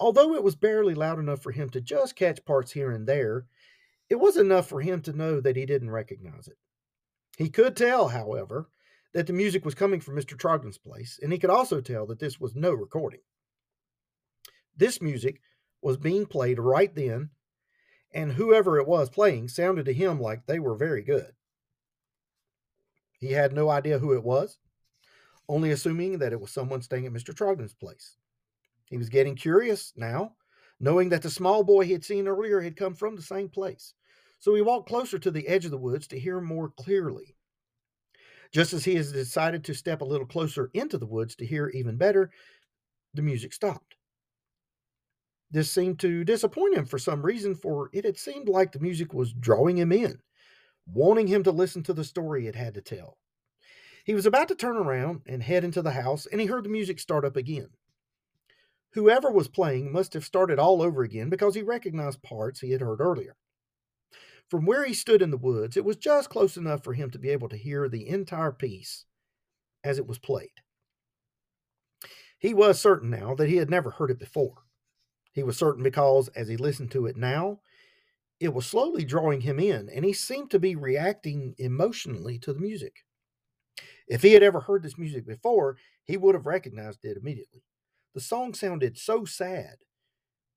although 0.00 0.34
it 0.34 0.42
was 0.42 0.56
barely 0.56 0.94
loud 0.94 1.18
enough 1.18 1.42
for 1.42 1.52
him 1.52 1.70
to 1.70 1.80
just 1.80 2.16
catch 2.16 2.44
parts 2.44 2.72
here 2.72 2.90
and 2.90 3.06
there. 3.06 3.46
It 4.08 4.16
was 4.16 4.36
enough 4.36 4.68
for 4.68 4.80
him 4.80 5.02
to 5.02 5.12
know 5.12 5.40
that 5.40 5.56
he 5.56 5.66
didn't 5.66 5.90
recognize 5.90 6.48
it. 6.48 6.56
He 7.36 7.48
could 7.48 7.76
tell, 7.76 8.08
however, 8.08 8.68
that 9.16 9.26
the 9.26 9.32
music 9.32 9.64
was 9.64 9.74
coming 9.74 9.98
from 9.98 10.14
Mr. 10.14 10.36
Trogdon's 10.36 10.76
place, 10.76 11.18
and 11.22 11.32
he 11.32 11.38
could 11.38 11.48
also 11.48 11.80
tell 11.80 12.04
that 12.04 12.18
this 12.18 12.38
was 12.38 12.54
no 12.54 12.72
recording. 12.72 13.20
This 14.76 15.00
music 15.00 15.40
was 15.80 15.96
being 15.96 16.26
played 16.26 16.58
right 16.58 16.94
then, 16.94 17.30
and 18.12 18.30
whoever 18.30 18.78
it 18.78 18.86
was 18.86 19.08
playing 19.08 19.48
sounded 19.48 19.86
to 19.86 19.94
him 19.94 20.20
like 20.20 20.44
they 20.44 20.58
were 20.58 20.76
very 20.76 21.00
good. 21.00 21.32
He 23.18 23.32
had 23.32 23.54
no 23.54 23.70
idea 23.70 23.98
who 23.98 24.12
it 24.12 24.22
was, 24.22 24.58
only 25.48 25.70
assuming 25.70 26.18
that 26.18 26.34
it 26.34 26.40
was 26.42 26.50
someone 26.50 26.82
staying 26.82 27.06
at 27.06 27.12
Mr. 27.14 27.34
Trogdon's 27.34 27.72
place. 27.72 28.18
He 28.90 28.98
was 28.98 29.08
getting 29.08 29.34
curious 29.34 29.94
now, 29.96 30.34
knowing 30.78 31.08
that 31.08 31.22
the 31.22 31.30
small 31.30 31.64
boy 31.64 31.86
he 31.86 31.92
had 31.92 32.04
seen 32.04 32.28
earlier 32.28 32.60
had 32.60 32.76
come 32.76 32.92
from 32.92 33.16
the 33.16 33.22
same 33.22 33.48
place. 33.48 33.94
So 34.40 34.54
he 34.54 34.60
walked 34.60 34.90
closer 34.90 35.18
to 35.18 35.30
the 35.30 35.48
edge 35.48 35.64
of 35.64 35.70
the 35.70 35.78
woods 35.78 36.06
to 36.08 36.20
hear 36.20 36.38
more 36.38 36.68
clearly. 36.68 37.35
Just 38.52 38.72
as 38.72 38.84
he 38.84 38.94
had 38.94 39.12
decided 39.12 39.64
to 39.64 39.74
step 39.74 40.00
a 40.00 40.04
little 40.04 40.26
closer 40.26 40.70
into 40.74 40.98
the 40.98 41.06
woods 41.06 41.36
to 41.36 41.46
hear 41.46 41.68
even 41.68 41.96
better, 41.96 42.30
the 43.14 43.22
music 43.22 43.52
stopped. 43.52 43.96
This 45.50 45.70
seemed 45.70 46.00
to 46.00 46.24
disappoint 46.24 46.76
him 46.76 46.86
for 46.86 46.98
some 46.98 47.24
reason, 47.24 47.54
for 47.54 47.88
it 47.92 48.04
had 48.04 48.18
seemed 48.18 48.48
like 48.48 48.72
the 48.72 48.80
music 48.80 49.14
was 49.14 49.32
drawing 49.32 49.78
him 49.78 49.92
in, 49.92 50.20
wanting 50.86 51.28
him 51.28 51.42
to 51.44 51.52
listen 51.52 51.82
to 51.84 51.94
the 51.94 52.04
story 52.04 52.46
it 52.46 52.56
had 52.56 52.74
to 52.74 52.80
tell. 52.80 53.18
He 54.04 54.14
was 54.14 54.26
about 54.26 54.48
to 54.48 54.54
turn 54.54 54.76
around 54.76 55.22
and 55.26 55.42
head 55.42 55.64
into 55.64 55.82
the 55.82 55.92
house, 55.92 56.26
and 56.26 56.40
he 56.40 56.46
heard 56.46 56.64
the 56.64 56.68
music 56.68 56.98
start 56.98 57.24
up 57.24 57.36
again. 57.36 57.68
Whoever 58.90 59.30
was 59.30 59.48
playing 59.48 59.92
must 59.92 60.14
have 60.14 60.24
started 60.24 60.58
all 60.58 60.80
over 60.80 61.02
again 61.02 61.28
because 61.28 61.54
he 61.54 61.62
recognized 61.62 62.22
parts 62.22 62.60
he 62.60 62.70
had 62.70 62.80
heard 62.80 63.00
earlier. 63.00 63.36
From 64.48 64.64
where 64.64 64.84
he 64.84 64.94
stood 64.94 65.22
in 65.22 65.30
the 65.30 65.36
woods, 65.36 65.76
it 65.76 65.84
was 65.84 65.96
just 65.96 66.30
close 66.30 66.56
enough 66.56 66.84
for 66.84 66.94
him 66.94 67.10
to 67.10 67.18
be 67.18 67.30
able 67.30 67.48
to 67.48 67.56
hear 67.56 67.88
the 67.88 68.08
entire 68.08 68.52
piece 68.52 69.04
as 69.82 69.98
it 69.98 70.06
was 70.06 70.18
played. 70.18 70.50
He 72.38 72.54
was 72.54 72.78
certain 72.78 73.10
now 73.10 73.34
that 73.34 73.48
he 73.48 73.56
had 73.56 73.70
never 73.70 73.90
heard 73.90 74.10
it 74.10 74.18
before. 74.18 74.62
He 75.32 75.42
was 75.42 75.56
certain 75.56 75.82
because, 75.82 76.28
as 76.28 76.48
he 76.48 76.56
listened 76.56 76.90
to 76.92 77.06
it 77.06 77.16
now, 77.16 77.60
it 78.38 78.52
was 78.54 78.66
slowly 78.66 79.04
drawing 79.04 79.40
him 79.40 79.58
in, 79.58 79.88
and 79.88 80.04
he 80.04 80.12
seemed 80.12 80.50
to 80.50 80.58
be 80.58 80.76
reacting 80.76 81.54
emotionally 81.58 82.38
to 82.40 82.52
the 82.52 82.60
music. 82.60 83.04
If 84.06 84.22
he 84.22 84.34
had 84.34 84.42
ever 84.42 84.60
heard 84.60 84.82
this 84.82 84.98
music 84.98 85.26
before, 85.26 85.76
he 86.04 86.16
would 86.16 86.34
have 86.34 86.46
recognized 86.46 87.04
it 87.04 87.16
immediately. 87.16 87.62
The 88.14 88.20
song 88.20 88.54
sounded 88.54 88.96
so 88.96 89.24
sad, 89.24 89.76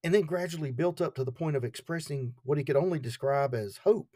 and 0.03 0.13
then 0.13 0.21
gradually 0.21 0.71
built 0.71 1.01
up 1.01 1.15
to 1.15 1.23
the 1.23 1.31
point 1.31 1.55
of 1.55 1.63
expressing 1.63 2.33
what 2.43 2.57
he 2.57 2.63
could 2.63 2.75
only 2.75 2.99
describe 2.99 3.53
as 3.53 3.77
hope. 3.77 4.15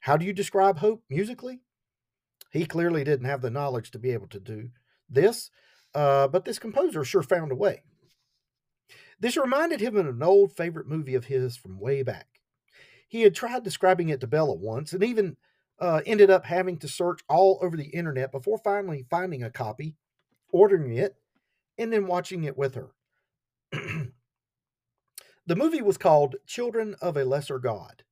How 0.00 0.16
do 0.16 0.26
you 0.26 0.32
describe 0.32 0.78
hope 0.78 1.02
musically? 1.08 1.60
He 2.50 2.66
clearly 2.66 3.04
didn't 3.04 3.26
have 3.26 3.40
the 3.40 3.50
knowledge 3.50 3.90
to 3.92 3.98
be 3.98 4.10
able 4.10 4.28
to 4.28 4.40
do 4.40 4.70
this, 5.08 5.50
uh, 5.94 6.28
but 6.28 6.44
this 6.44 6.58
composer 6.58 7.04
sure 7.04 7.22
found 7.22 7.50
a 7.50 7.56
way. 7.56 7.82
This 9.18 9.36
reminded 9.36 9.80
him 9.80 9.96
of 9.96 10.06
an 10.06 10.22
old 10.22 10.52
favorite 10.52 10.86
movie 10.86 11.14
of 11.14 11.24
his 11.24 11.56
from 11.56 11.78
way 11.78 12.02
back. 12.02 12.26
He 13.08 13.22
had 13.22 13.34
tried 13.34 13.62
describing 13.62 14.08
it 14.08 14.20
to 14.20 14.26
Bella 14.26 14.54
once 14.54 14.92
and 14.92 15.02
even 15.02 15.36
uh, 15.80 16.02
ended 16.04 16.30
up 16.30 16.44
having 16.44 16.78
to 16.78 16.88
search 16.88 17.20
all 17.28 17.58
over 17.62 17.76
the 17.76 17.88
internet 17.88 18.30
before 18.32 18.58
finally 18.58 19.06
finding 19.08 19.42
a 19.42 19.50
copy, 19.50 19.96
ordering 20.50 20.96
it, 20.96 21.16
and 21.78 21.92
then 21.92 22.06
watching 22.06 22.44
it 22.44 22.56
with 22.56 22.74
her. 22.74 22.90
the 25.46 25.56
movie 25.56 25.82
was 25.82 25.98
called 25.98 26.36
Children 26.46 26.94
of 27.00 27.16
a 27.16 27.24
Lesser 27.24 27.58
God, 27.58 28.02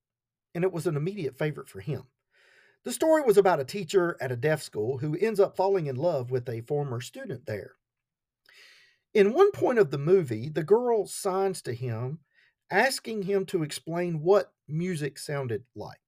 and 0.54 0.64
it 0.64 0.72
was 0.72 0.86
an 0.86 0.96
immediate 0.96 1.36
favorite 1.36 1.68
for 1.68 1.80
him. 1.80 2.04
The 2.84 2.92
story 2.92 3.22
was 3.22 3.38
about 3.38 3.60
a 3.60 3.64
teacher 3.64 4.16
at 4.20 4.32
a 4.32 4.36
deaf 4.36 4.62
school 4.62 4.98
who 4.98 5.16
ends 5.16 5.38
up 5.38 5.56
falling 5.56 5.86
in 5.86 5.96
love 5.96 6.30
with 6.30 6.48
a 6.48 6.62
former 6.62 7.00
student 7.00 7.46
there. 7.46 7.72
In 9.14 9.32
one 9.32 9.52
point 9.52 9.78
of 9.78 9.90
the 9.90 9.98
movie, 9.98 10.48
the 10.48 10.64
girl 10.64 11.06
signs 11.06 11.62
to 11.62 11.74
him, 11.74 12.20
asking 12.70 13.22
him 13.22 13.46
to 13.46 13.62
explain 13.62 14.22
what 14.22 14.52
music 14.66 15.18
sounded 15.18 15.64
like. 15.76 15.98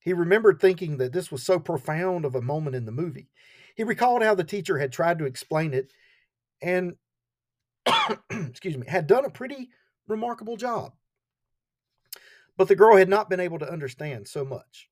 He 0.00 0.12
remembered 0.12 0.60
thinking 0.60 0.98
that 0.98 1.12
this 1.12 1.32
was 1.32 1.42
so 1.42 1.58
profound 1.58 2.24
of 2.24 2.34
a 2.34 2.42
moment 2.42 2.76
in 2.76 2.84
the 2.84 2.92
movie. 2.92 3.30
He 3.74 3.84
recalled 3.84 4.22
how 4.22 4.34
the 4.34 4.44
teacher 4.44 4.78
had 4.78 4.92
tried 4.92 5.18
to 5.18 5.24
explain 5.24 5.72
it 5.72 5.92
and, 6.60 6.96
excuse 8.30 8.76
me, 8.76 8.86
had 8.86 9.06
done 9.06 9.24
a 9.24 9.30
pretty 9.30 9.70
remarkable 10.06 10.56
job. 10.56 10.92
But 12.56 12.68
the 12.68 12.76
girl 12.76 12.96
had 12.96 13.08
not 13.08 13.28
been 13.28 13.40
able 13.40 13.58
to 13.58 13.70
understand 13.70 14.28
so 14.28 14.44
much. 14.44 14.88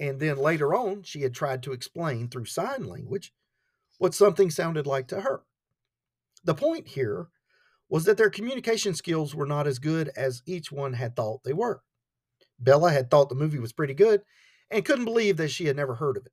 And 0.00 0.20
then 0.20 0.36
later 0.36 0.74
on, 0.74 1.02
she 1.02 1.22
had 1.22 1.34
tried 1.34 1.62
to 1.64 1.72
explain 1.72 2.28
through 2.28 2.44
sign 2.44 2.84
language 2.84 3.32
what 3.98 4.14
something 4.14 4.50
sounded 4.50 4.86
like 4.86 5.08
to 5.08 5.22
her. 5.22 5.42
The 6.44 6.54
point 6.54 6.88
here 6.88 7.28
was 7.88 8.04
that 8.04 8.16
their 8.16 8.30
communication 8.30 8.94
skills 8.94 9.34
were 9.34 9.46
not 9.46 9.66
as 9.66 9.78
good 9.78 10.10
as 10.16 10.42
each 10.46 10.70
one 10.70 10.92
had 10.92 11.16
thought 11.16 11.42
they 11.42 11.52
were. 11.52 11.82
Bella 12.60 12.92
had 12.92 13.10
thought 13.10 13.28
the 13.28 13.34
movie 13.34 13.58
was 13.58 13.72
pretty 13.72 13.94
good 13.94 14.22
and 14.70 14.84
couldn't 14.84 15.04
believe 15.04 15.36
that 15.38 15.50
she 15.50 15.66
had 15.66 15.76
never 15.76 15.96
heard 15.96 16.16
of 16.16 16.26
it. 16.26 16.32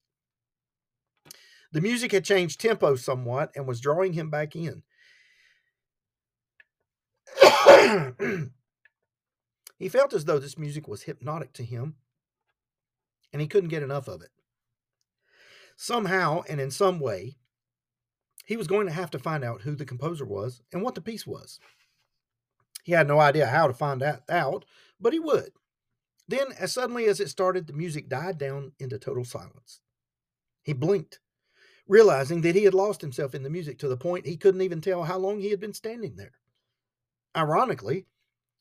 The 1.72 1.82
music 1.82 2.12
had 2.12 2.26
changed 2.26 2.60
tempo 2.60 2.96
somewhat 2.96 3.52
and 3.56 3.68
was 3.68 3.82
drawing 3.82 4.14
him 4.14 4.30
back 4.30 4.56
in. 4.56 4.84
he 9.78 9.90
felt 9.90 10.14
as 10.14 10.26
though 10.26 10.40
this 10.40 10.58
music 10.58 10.88
was 10.88 11.04
hypnotic 11.04 11.54
to 11.54 11.64
him 11.64 11.96
and 13.32 13.42
he 13.42 13.48
couldn't 13.48 13.70
get 13.70 13.84
enough 13.84 14.08
of 14.08 14.22
it. 14.22 14.30
Somehow 15.76 16.44
and 16.48 16.62
in 16.62 16.72
some 16.72 17.00
way, 17.00 17.36
he 18.46 18.56
was 18.56 18.68
going 18.68 18.88
to 18.88 18.94
have 18.94 19.12
to 19.12 19.20
find 19.20 19.44
out 19.44 19.62
who 19.62 19.76
the 19.76 19.86
composer 19.86 20.26
was 20.26 20.62
and 20.72 20.82
what 20.82 20.96
the 20.96 21.02
piece 21.02 21.26
was. 21.26 21.60
He 22.84 22.92
had 22.92 23.08
no 23.08 23.20
idea 23.20 23.48
how 23.48 23.68
to 23.68 23.74
find 23.74 24.02
that 24.02 24.22
out, 24.30 24.64
but 25.00 25.12
he 25.12 25.20
would. 25.20 25.50
Then, 26.28 26.48
as 26.60 26.74
suddenly 26.74 27.06
as 27.06 27.20
it 27.20 27.30
started, 27.30 27.68
the 27.68 27.74
music 27.74 28.08
died 28.08 28.38
down 28.38 28.74
into 28.80 28.98
total 28.98 29.26
silence. 29.26 29.82
He 30.64 30.74
blinked, 30.74 31.20
realizing 31.88 32.42
that 32.42 32.56
he 32.56 32.64
had 32.64 32.74
lost 32.74 33.02
himself 33.02 33.36
in 33.36 33.44
the 33.44 33.50
music 33.50 33.80
to 33.80 33.88
the 33.88 33.98
point 33.98 34.26
he 34.26 34.38
couldn't 34.38 34.62
even 34.62 34.82
tell 34.82 35.04
how 35.04 35.18
long 35.18 35.40
he 35.40 35.50
had 35.50 35.60
been 35.60 35.74
standing 35.74 36.16
there. 36.16 36.34
Ironically, 37.36 38.08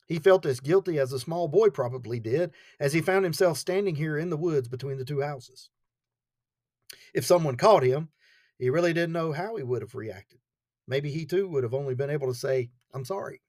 He 0.07 0.19
felt 0.19 0.45
as 0.45 0.59
guilty 0.59 0.99
as 0.99 1.11
a 1.11 1.19
small 1.19 1.47
boy 1.47 1.69
probably 1.69 2.19
did 2.19 2.51
as 2.79 2.93
he 2.93 3.01
found 3.01 3.23
himself 3.23 3.57
standing 3.57 3.95
here 3.95 4.17
in 4.17 4.29
the 4.29 4.37
woods 4.37 4.67
between 4.67 4.97
the 4.97 5.05
two 5.05 5.21
houses. 5.21 5.69
If 7.13 7.25
someone 7.25 7.57
caught 7.57 7.83
him, 7.83 8.09
he 8.59 8.69
really 8.69 8.93
didn't 8.93 9.13
know 9.13 9.31
how 9.31 9.55
he 9.55 9.63
would 9.63 9.81
have 9.81 9.95
reacted. 9.95 10.39
Maybe 10.87 11.09
he 11.09 11.25
too 11.25 11.47
would 11.47 11.63
have 11.63 11.73
only 11.73 11.95
been 11.95 12.11
able 12.11 12.27
to 12.27 12.35
say, 12.35 12.69
I'm 12.93 13.05
sorry. 13.05 13.41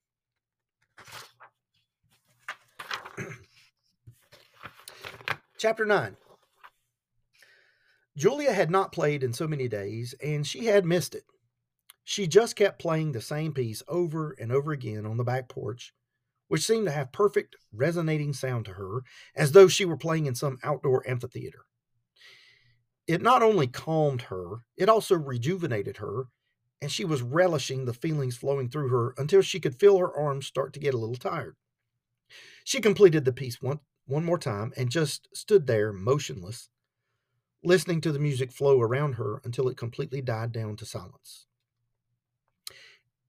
Chapter 5.59 5.85
9 5.85 6.17
Julia 8.17 8.53
had 8.53 8.71
not 8.71 8.93
played 8.93 9.23
in 9.23 9.35
so 9.35 9.47
many 9.47 9.69
days, 9.69 10.15
and 10.23 10.47
she 10.47 10.65
had 10.65 10.87
missed 10.87 11.15
it. 11.15 11.25
She 12.09 12.29
just 12.29 12.55
kept 12.55 12.79
playing 12.79 13.11
the 13.11 13.21
same 13.21 13.53
piece 13.53 13.83
over 13.89 14.31
and 14.39 14.53
over 14.53 14.71
again 14.71 15.05
on 15.05 15.17
the 15.17 15.25
back 15.25 15.49
porch, 15.49 15.93
which 16.47 16.65
seemed 16.65 16.87
to 16.87 16.93
have 16.93 17.11
perfect 17.11 17.57
resonating 17.73 18.33
sound 18.33 18.67
to 18.67 18.75
her, 18.75 19.01
as 19.35 19.51
though 19.51 19.67
she 19.67 19.85
were 19.85 19.97
playing 19.97 20.27
in 20.27 20.37
some 20.37 20.61
outdoor 20.63 21.03
amphitheater. 21.11 21.67
It 23.09 23.23
not 23.23 23.43
only 23.43 23.67
calmed 23.67 24.23
her, 24.23 24.59
it 24.77 24.89
also 24.89 25.17
rejuvenated 25.17 25.97
her, 25.97 26.27
and 26.81 26.93
she 26.93 27.05
was 27.05 27.23
relishing 27.23 27.87
the 27.87 27.93
feelings 27.93 28.37
flowing 28.37 28.69
through 28.69 28.91
her 28.91 29.13
until 29.19 29.43
she 29.43 29.59
could 29.59 29.75
feel 29.75 29.99
her 29.99 30.17
arms 30.17 30.47
start 30.47 30.73
to 30.75 30.81
get 30.81 30.95
a 30.95 30.99
little 30.99 31.17
tired. 31.17 31.57
She 32.63 32.81
completed 32.81 33.25
the 33.25 33.33
piece 33.33 33.61
one, 33.61 33.81
one 34.05 34.25
more 34.25 34.39
time 34.39 34.73
and 34.77 34.91
just 34.91 35.29
stood 35.37 35.67
there 35.67 35.93
motionless, 35.93 36.69
listening 37.65 38.01
to 38.03 38.13
the 38.13 38.21
music 38.21 38.53
flow 38.53 38.81
around 38.81 39.15
her 39.15 39.41
until 39.43 39.69
it 39.69 39.77
completely 39.77 40.23
died 40.23 40.53
down 40.53 40.77
to 40.77 40.87
silence. 40.87 41.46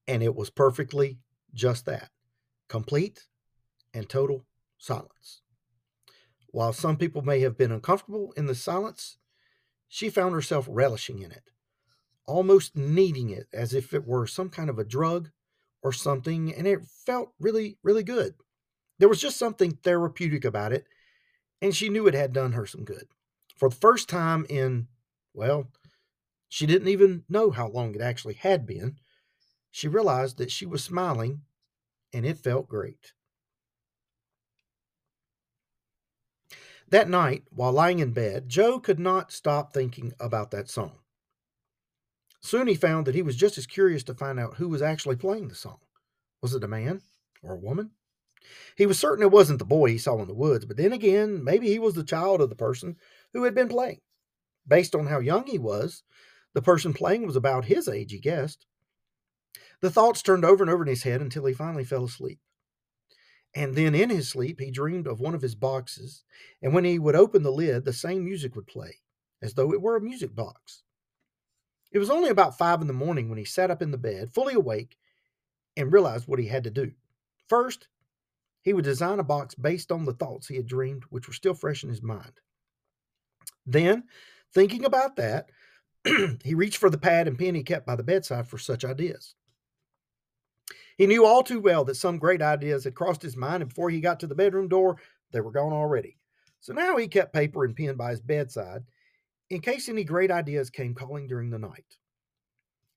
And 0.08 0.24
it 0.24 0.36
was 0.36 0.50
perfectly 0.50 1.20
just 1.54 1.86
that 1.86 2.10
complete 2.68 3.28
and 3.94 4.08
total 4.08 4.46
silence. 4.78 5.42
While 6.52 6.74
some 6.74 6.98
people 6.98 7.22
may 7.22 7.42
have 7.42 7.58
been 7.58 7.72
uncomfortable 7.72 8.34
in 8.38 8.46
the 8.46 8.56
silence, 8.56 9.18
she 9.88 10.10
found 10.10 10.34
herself 10.34 10.68
relishing 10.70 11.20
in 11.20 11.32
it, 11.32 11.52
almost 12.26 12.76
needing 12.76 13.30
it 13.30 13.48
as 13.54 13.74
if 13.74 13.94
it 13.94 14.08
were 14.08 14.28
some 14.28 14.50
kind 14.50 14.70
of 14.70 14.80
a 14.80 14.84
drug 14.84 15.30
or 15.82 15.94
something, 15.94 16.54
and 16.54 16.68
it 16.68 16.86
felt 16.86 17.34
really, 17.40 17.78
really 17.84 18.04
good. 18.04 18.36
There 19.00 19.10
was 19.10 19.22
just 19.22 19.38
something 19.38 19.74
therapeutic 19.84 20.44
about 20.44 20.74
it, 20.74 20.86
and 21.62 21.76
she 21.76 21.90
knew 21.90 22.08
it 22.08 22.14
had 22.14 22.34
done 22.34 22.54
her 22.54 22.66
some 22.66 22.84
good. 22.84 23.08
For 23.56 23.70
the 23.70 23.76
first 23.76 24.10
time 24.10 24.46
in, 24.50 24.88
well, 25.34 25.68
she 26.50 26.66
didn't 26.66 26.88
even 26.88 27.24
know 27.30 27.52
how 27.52 27.68
long 27.68 27.96
it 27.96 28.02
actually 28.02 28.36
had 28.36 28.66
been, 28.66 28.98
she 29.77 29.88
realized 29.88 30.39
that 30.39 30.50
she 30.50 30.65
was 30.65 30.84
smiling, 30.84 31.41
and 32.12 32.25
it 32.25 32.39
felt 32.39 32.67
great. 32.67 33.13
That 36.89 37.07
night, 37.07 37.43
while 37.51 37.72
lying 37.72 38.00
in 38.00 38.12
bed, 38.12 38.50
Joe 38.50 38.79
could 38.79 38.98
not 38.98 39.31
stop 39.31 39.72
thinking 39.72 40.13
about 40.19 40.50
that 40.50 40.67
song. 40.67 40.93
Soon 42.41 42.65
he 42.65 42.74
found 42.74 43.05
that 43.05 43.13
he 43.13 43.22
was 43.22 43.36
just 43.36 43.60
as 43.60 43.67
curious 43.67 44.01
to 44.05 44.15
find 44.15 44.39
out 44.39 44.55
who 44.55 44.67
was 44.67 44.81
actually 44.81 45.15
playing 45.15 45.48
the 45.48 45.53
song. 45.53 45.77
Was 46.41 46.55
it 46.55 46.63
a 46.63 46.67
man 46.67 47.01
or 47.43 47.53
a 47.53 47.60
woman? 47.60 47.91
He 48.77 48.88
was 48.88 48.98
certain 48.98 49.22
it 49.22 49.29
wasn't 49.29 49.60
the 49.60 49.65
boy 49.65 49.91
he 49.91 50.00
saw 50.00 50.19
in 50.19 50.27
the 50.27 50.34
woods, 50.34 50.65
but 50.65 50.77
then 50.77 50.91
again, 50.91 51.43
maybe 51.43 51.67
he 51.67 51.77
was 51.77 51.93
the 51.93 52.03
child 52.03 52.41
of 52.41 52.50
the 52.50 52.55
person 52.55 52.96
who 53.31 53.43
had 53.43 53.53
been 53.53 53.69
playing. 53.69 54.01
Based 54.67 54.96
on 54.96 55.05
how 55.05 55.19
young 55.19 55.46
he 55.46 55.60
was, 55.60 56.01
the 56.55 56.63
person 56.63 56.96
playing 56.96 57.27
was 57.27 57.36
about 57.36 57.65
his 57.65 57.88
age, 57.88 58.12
he 58.12 58.17
guessed. 58.17 58.65
The 59.81 59.91
thoughts 59.91 60.22
turned 60.22 60.43
over 60.43 60.63
and 60.63 60.72
over 60.72 60.84
in 60.84 60.89
his 60.89 61.03
head 61.03 61.22
until 61.22 61.46
he 61.46 61.53
finally 61.53 61.84
fell 61.84 62.05
asleep. 62.05 62.39
And 63.55 63.75
then 63.75 63.96
in 63.96 64.10
his 64.10 64.29
sleep, 64.29 64.60
he 64.60 64.72
dreamed 64.72 65.07
of 65.07 65.19
one 65.19 65.34
of 65.34 65.41
his 65.41 65.55
boxes, 65.55 66.24
and 66.62 66.74
when 66.74 66.84
he 66.84 67.00
would 67.00 67.15
open 67.15 67.43
the 67.43 67.51
lid, 67.51 67.86
the 67.86 67.93
same 67.93 68.25
music 68.25 68.55
would 68.55 68.67
play, 68.67 69.00
as 69.41 69.54
though 69.54 69.73
it 69.73 69.82
were 69.82 69.95
a 69.95 70.02
music 70.02 70.36
box. 70.36 70.84
It 71.91 71.99
was 71.99 72.10
only 72.10 72.30
about 72.30 72.58
five 72.58 72.82
in 72.82 72.88
the 72.88 72.93
morning 72.93 73.30
when 73.30 73.38
he 73.38 73.45
sat 73.45 73.71
up 73.71 73.82
in 73.82 73.91
the 73.91 73.97
bed, 73.97 74.34
fully 74.34 74.54
awake, 74.54 74.97
and 75.75 75.91
realized 75.91 76.28
what 76.28 76.39
he 76.39 76.47
had 76.47 76.65
to 76.65 76.69
do. 76.69 76.91
First, 77.47 77.88
he 78.62 78.73
would 78.73 78.84
design 78.84 79.19
a 79.19 79.23
box 79.23 79.56
based 79.56 79.91
on 79.91 80.06
the 80.06 80.13
thoughts 80.13 80.47
he 80.47 80.58
had 80.58 80.67
dreamed, 80.67 81.04
which 81.10 81.28
were 81.28 81.34
still 81.34 81.54
fresh 81.54 81.84
in 81.84 81.89
his 81.89 82.04
mind. 82.04 82.34
Then, 83.65 84.04
thinking 84.54 84.86
about 84.86 85.15
that, 85.15 85.49
he 86.43 86.54
reached 86.54 86.78
for 86.78 86.89
the 86.89 86.97
pad 86.97 87.28
and 87.28 87.39
pen 87.39 87.56
he 87.56 87.63
kept 87.63 87.86
by 87.86 87.95
the 87.95 88.04
bedside 88.04 88.47
for 88.47 88.58
such 88.58 88.84
ideas. 88.84 89.36
He 90.97 91.05
knew 91.05 91.25
all 91.25 91.43
too 91.43 91.60
well 91.60 91.86
that 91.86 91.95
some 91.95 92.17
great 92.17 92.41
ideas 92.41 92.83
had 92.83 92.95
crossed 92.95 93.21
his 93.21 93.38
mind, 93.38 93.62
and 93.62 93.69
before 93.69 93.89
he 93.89 94.01
got 94.01 94.19
to 94.21 94.27
the 94.27 94.36
bedroom 94.36 94.67
door, 94.67 94.97
they 95.31 95.41
were 95.41 95.51
gone 95.51 95.73
already. 95.73 96.17
So 96.60 96.73
now 96.73 96.97
he 96.97 97.07
kept 97.07 97.33
paper 97.33 97.63
and 97.63 97.75
pen 97.75 97.95
by 97.95 98.12
his 98.12 98.21
bedside 98.21 98.83
in 99.49 99.62
case 99.62 99.88
any 99.88 100.03
great 100.03 100.31
ideas 100.31 100.69
came 100.69 100.93
calling 100.93 101.27
during 101.27 101.49
the 101.49 101.60
night. 101.60 101.97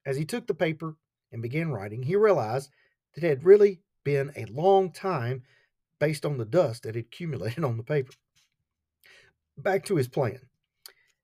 As 0.07 0.17
he 0.17 0.25
took 0.25 0.47
the 0.47 0.55
paper 0.55 0.97
and 1.31 1.43
began 1.43 1.71
writing, 1.71 2.03
he 2.03 2.17
realized 2.17 2.71
that 3.15 3.25
it 3.25 3.29
had 3.29 3.45
really 3.45 3.81
been 4.03 4.33
a 4.35 4.47
long 4.47 4.93
time 4.93 5.43
based 5.99 6.25
on 6.25 6.39
the 6.39 6.45
dust 6.45 6.83
that 6.83 6.95
had 6.95 7.05
accumulated 7.05 7.65
on 7.65 7.77
the 7.77 7.83
paper. 7.83 8.13
Back 9.59 9.85
to 9.87 9.97
his 9.97 10.09
plan. 10.09 10.41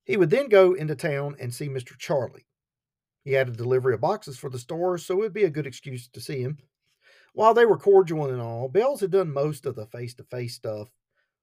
He 0.04 0.16
would 0.16 0.30
then 0.30 0.48
go 0.48 0.74
into 0.74 0.94
town 0.94 1.36
and 1.40 1.52
see 1.52 1.68
Mr. 1.68 1.98
Charlie. 1.98 2.46
He 3.26 3.32
had 3.32 3.48
a 3.48 3.52
delivery 3.52 3.92
of 3.92 4.00
boxes 4.00 4.38
for 4.38 4.48
the 4.48 4.58
store, 4.58 4.96
so 4.98 5.14
it 5.14 5.18
would 5.18 5.32
be 5.32 5.42
a 5.42 5.50
good 5.50 5.66
excuse 5.66 6.06
to 6.06 6.20
see 6.20 6.42
him. 6.42 6.58
While 7.34 7.54
they 7.54 7.66
were 7.66 7.76
cordial 7.76 8.30
and 8.30 8.40
all, 8.40 8.68
Bells 8.68 9.00
had 9.00 9.10
done 9.10 9.32
most 9.32 9.66
of 9.66 9.74
the 9.74 9.84
face 9.84 10.14
to 10.14 10.22
face 10.22 10.54
stuff, 10.54 10.92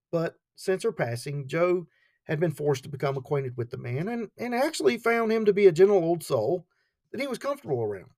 but 0.10 0.36
since 0.56 0.84
her 0.84 0.94
passing, 0.94 1.46
Joe 1.46 1.88
had 2.24 2.40
been 2.40 2.52
forced 2.52 2.84
to 2.84 2.90
become 2.90 3.18
acquainted 3.18 3.58
with 3.58 3.70
the 3.70 3.78
man 3.78 4.08
and, 4.08 4.32
and 4.38 4.56
actually 4.56 4.98
found 4.98 5.34
him 5.34 5.44
to 5.44 5.52
be 5.52 5.68
a 5.68 5.74
gentle 5.74 5.98
old 5.98 6.24
soul 6.24 6.66
that 7.12 7.20
he 7.20 7.28
was 7.28 7.38
comfortable 7.38 7.82
around. 7.82 8.12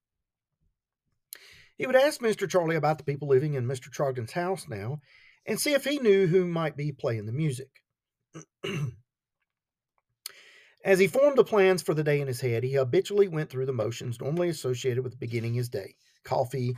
He 1.76 1.88
would 1.88 1.96
ask 1.96 2.22
Mr. 2.22 2.48
Charlie 2.48 2.76
about 2.76 3.00
the 3.00 3.04
people 3.04 3.28
living 3.28 3.56
in 3.56 3.66
Mr. 3.66 3.90
Trogdon's 3.90 4.34
house 4.34 4.68
now 4.70 5.02
and 5.48 5.60
see 5.60 5.74
if 5.74 5.86
he 5.86 5.98
knew 5.98 6.28
who 6.28 6.46
might 6.46 6.78
be 6.78 6.92
playing 6.92 7.26
the 7.26 7.32
music. 7.32 7.82
As 10.86 11.00
he 11.00 11.08
formed 11.08 11.36
the 11.36 11.44
plans 11.44 11.82
for 11.82 11.96
the 11.96 12.04
day 12.04 12.22
in 12.22 12.28
his 12.28 12.42
head, 12.42 12.64
he 12.64 12.74
habitually 12.74 13.28
went 13.28 13.50
through 13.50 13.66
the 13.66 13.74
motions 13.74 14.22
normally 14.22 14.50
associated 14.50 15.04
with 15.04 15.14
the 15.14 15.18
beginning 15.18 15.54
of 15.54 15.58
his 15.58 15.70
day 15.70 15.96
coffee, 16.24 16.78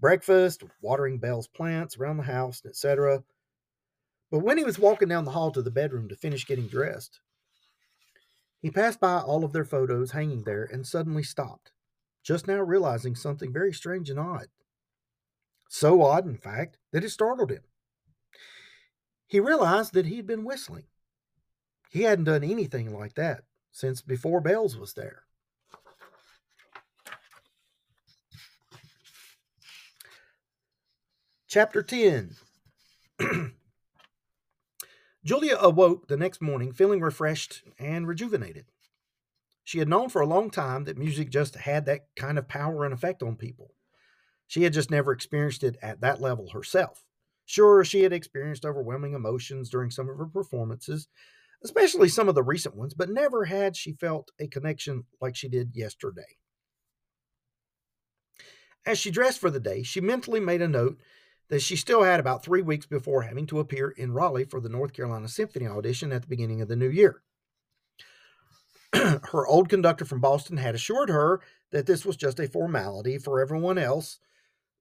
breakfast, 0.00 0.62
watering 0.80 1.18
Belle's 1.18 1.48
plants 1.48 1.96
around 1.96 2.16
the 2.16 2.22
house, 2.22 2.62
etc. 2.64 3.22
But 4.30 4.38
when 4.38 4.56
he 4.56 4.64
was 4.64 4.78
walking 4.78 5.08
down 5.08 5.26
the 5.26 5.32
hall 5.32 5.50
to 5.50 5.60
the 5.60 5.70
bedroom 5.70 6.08
to 6.08 6.16
finish 6.16 6.46
getting 6.46 6.66
dressed, 6.66 7.20
he 8.60 8.70
passed 8.70 9.00
by 9.00 9.18
all 9.18 9.44
of 9.44 9.52
their 9.52 9.66
photos 9.66 10.12
hanging 10.12 10.44
there 10.44 10.64
and 10.64 10.86
suddenly 10.86 11.22
stopped, 11.22 11.72
just 12.22 12.46
now 12.46 12.60
realizing 12.60 13.14
something 13.14 13.52
very 13.52 13.74
strange 13.74 14.08
and 14.08 14.18
odd. 14.18 14.46
So 15.68 16.00
odd, 16.00 16.26
in 16.26 16.38
fact, 16.38 16.78
that 16.92 17.04
it 17.04 17.10
startled 17.10 17.50
him. 17.50 17.64
He 19.26 19.40
realized 19.40 19.92
that 19.92 20.06
he 20.06 20.16
had 20.16 20.26
been 20.26 20.44
whistling. 20.44 20.84
He 21.92 22.04
hadn't 22.04 22.24
done 22.24 22.42
anything 22.42 22.98
like 22.98 23.14
that 23.16 23.42
since 23.70 24.00
before 24.00 24.40
Bells 24.40 24.78
was 24.78 24.94
there. 24.94 25.24
Chapter 31.46 31.82
10 31.82 32.36
Julia 35.22 35.58
awoke 35.60 36.08
the 36.08 36.16
next 36.16 36.40
morning 36.40 36.72
feeling 36.72 37.02
refreshed 37.02 37.62
and 37.78 38.08
rejuvenated. 38.08 38.64
She 39.62 39.78
had 39.78 39.88
known 39.88 40.08
for 40.08 40.22
a 40.22 40.26
long 40.26 40.48
time 40.48 40.84
that 40.84 40.96
music 40.96 41.28
just 41.28 41.56
had 41.56 41.84
that 41.84 42.06
kind 42.16 42.38
of 42.38 42.48
power 42.48 42.86
and 42.86 42.94
effect 42.94 43.22
on 43.22 43.36
people. 43.36 43.74
She 44.46 44.62
had 44.62 44.72
just 44.72 44.90
never 44.90 45.12
experienced 45.12 45.62
it 45.62 45.76
at 45.82 46.00
that 46.00 46.22
level 46.22 46.48
herself. 46.52 47.04
Sure, 47.44 47.84
she 47.84 48.02
had 48.02 48.14
experienced 48.14 48.64
overwhelming 48.64 49.12
emotions 49.12 49.68
during 49.68 49.90
some 49.90 50.08
of 50.08 50.16
her 50.16 50.24
performances, 50.24 51.06
especially 51.64 52.08
some 52.08 52.28
of 52.28 52.34
the 52.34 52.42
recent 52.42 52.76
ones, 52.76 52.94
but 52.94 53.10
never 53.10 53.44
had 53.44 53.76
she 53.76 53.92
felt 53.92 54.30
a 54.38 54.46
connection 54.46 55.04
like 55.20 55.36
she 55.36 55.48
did 55.48 55.74
yesterday. 55.74 56.36
As 58.84 58.98
she 58.98 59.10
dressed 59.10 59.38
for 59.38 59.50
the 59.50 59.60
day, 59.60 59.82
she 59.82 60.00
mentally 60.00 60.40
made 60.40 60.60
a 60.60 60.68
note 60.68 60.98
that 61.48 61.62
she 61.62 61.76
still 61.76 62.02
had 62.02 62.18
about 62.18 62.44
three 62.44 62.62
weeks 62.62 62.86
before 62.86 63.22
having 63.22 63.46
to 63.46 63.60
appear 63.60 63.90
in 63.90 64.12
Raleigh 64.12 64.44
for 64.44 64.60
the 64.60 64.68
North 64.68 64.92
Carolina 64.92 65.28
Symphony 65.28 65.66
audition 65.66 66.10
at 66.12 66.22
the 66.22 66.28
beginning 66.28 66.60
of 66.60 66.68
the 66.68 66.76
new 66.76 66.88
year. 66.88 67.22
her 68.94 69.46
old 69.46 69.68
conductor 69.68 70.04
from 70.04 70.20
Boston 70.20 70.56
had 70.56 70.74
assured 70.74 71.10
her 71.10 71.40
that 71.70 71.86
this 71.86 72.04
was 72.04 72.16
just 72.16 72.40
a 72.40 72.48
formality 72.48 73.18
for 73.18 73.40
everyone 73.40 73.78
else. 73.78 74.18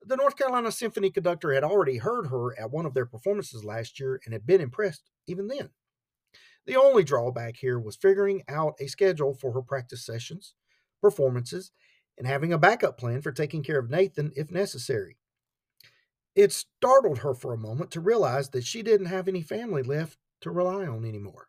The 0.04 0.15
North 0.15 0.36
Carolina 0.36 0.72
Symphony 0.72 1.12
conductor 1.12 1.54
had 1.54 1.63
already 1.63 1.98
heard 1.98 2.28
her 2.28 2.60
at 2.60 2.72
one 2.72 2.86
of 2.86 2.94
their 2.94 3.06
performances 3.06 3.63
last 3.63 4.00
year 4.00 4.20
and 4.26 4.34
had 4.34 4.48
been 4.48 4.62
impressed 4.62 5.10
even 5.28 5.48
then. 5.48 5.70
The 6.65 6.76
only 6.76 7.04
drawback 7.04 7.58
here 7.58 7.80
was 7.80 7.95
figuring 7.95 8.43
out 8.47 8.76
a 8.80 8.88
schedule 8.88 9.34
for 9.34 9.52
her 9.54 9.62
practice 9.62 10.06
sessions, 10.06 10.54
performances, 11.02 11.71
and 12.17 12.28
having 12.28 12.54
a 12.54 12.58
backup 12.58 12.97
plan 12.97 13.21
for 13.21 13.32
taking 13.32 13.63
care 13.63 13.80
of 13.80 13.89
Nathan 13.89 14.32
if 14.36 14.52
necessary. 14.52 15.17
It 16.36 16.52
startled 16.52 17.19
her 17.19 17.34
for 17.34 17.54
a 17.54 17.58
moment 17.58 17.91
to 17.91 18.00
realize 18.02 18.50
that 18.50 18.63
she 18.63 18.84
didn't 18.84 19.08
have 19.08 19.28
any 19.28 19.41
family 19.41 19.84
left 19.84 20.17
to 20.41 20.52
rely 20.52 20.86
on 20.86 21.04
anymore. 21.06 21.47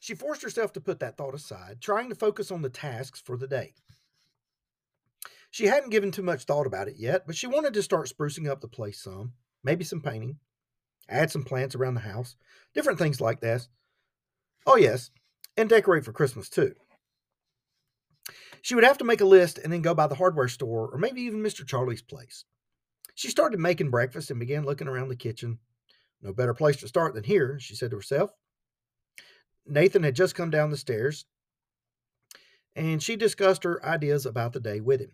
she 0.00 0.14
forced 0.14 0.42
herself 0.42 0.72
to 0.72 0.80
put 0.80 1.00
that 1.00 1.16
thought 1.16 1.34
aside, 1.34 1.80
trying 1.80 2.08
to 2.08 2.14
focus 2.14 2.50
on 2.50 2.62
the 2.62 2.70
tasks 2.70 3.20
for 3.20 3.36
the 3.36 3.46
day. 3.46 3.74
She 5.52 5.66
hadn't 5.66 5.90
given 5.90 6.10
too 6.10 6.22
much 6.22 6.44
thought 6.44 6.66
about 6.66 6.88
it 6.88 6.96
yet, 6.96 7.26
but 7.26 7.36
she 7.36 7.46
wanted 7.46 7.74
to 7.74 7.82
start 7.82 8.08
sprucing 8.08 8.48
up 8.48 8.62
the 8.62 8.68
place 8.68 9.02
some, 9.02 9.34
maybe 9.62 9.84
some 9.84 10.00
painting, 10.00 10.38
add 11.10 11.30
some 11.30 11.44
plants 11.44 11.74
around 11.74 11.92
the 11.92 12.00
house, 12.00 12.36
different 12.74 12.98
things 12.98 13.20
like 13.20 13.40
that. 13.40 13.68
Oh, 14.66 14.76
yes, 14.76 15.10
and 15.58 15.68
decorate 15.68 16.06
for 16.06 16.12
Christmas 16.12 16.48
too. 16.48 16.74
She 18.62 18.74
would 18.74 18.84
have 18.84 18.96
to 18.98 19.04
make 19.04 19.20
a 19.20 19.26
list 19.26 19.58
and 19.58 19.70
then 19.70 19.82
go 19.82 19.94
by 19.94 20.06
the 20.06 20.14
hardware 20.14 20.48
store 20.48 20.88
or 20.90 20.96
maybe 20.96 21.20
even 21.20 21.42
Mr. 21.42 21.66
Charlie's 21.66 22.00
place. 22.00 22.46
She 23.14 23.28
started 23.28 23.60
making 23.60 23.90
breakfast 23.90 24.30
and 24.30 24.40
began 24.40 24.64
looking 24.64 24.88
around 24.88 25.10
the 25.10 25.16
kitchen. 25.16 25.58
No 26.22 26.32
better 26.32 26.54
place 26.54 26.76
to 26.78 26.88
start 26.88 27.12
than 27.12 27.24
here, 27.24 27.58
she 27.60 27.74
said 27.74 27.90
to 27.90 27.96
herself. 27.96 28.30
Nathan 29.66 30.02
had 30.02 30.16
just 30.16 30.34
come 30.34 30.48
down 30.48 30.70
the 30.70 30.78
stairs, 30.78 31.26
and 32.74 33.02
she 33.02 33.16
discussed 33.16 33.64
her 33.64 33.84
ideas 33.84 34.24
about 34.24 34.54
the 34.54 34.60
day 34.60 34.80
with 34.80 35.00
him. 35.02 35.12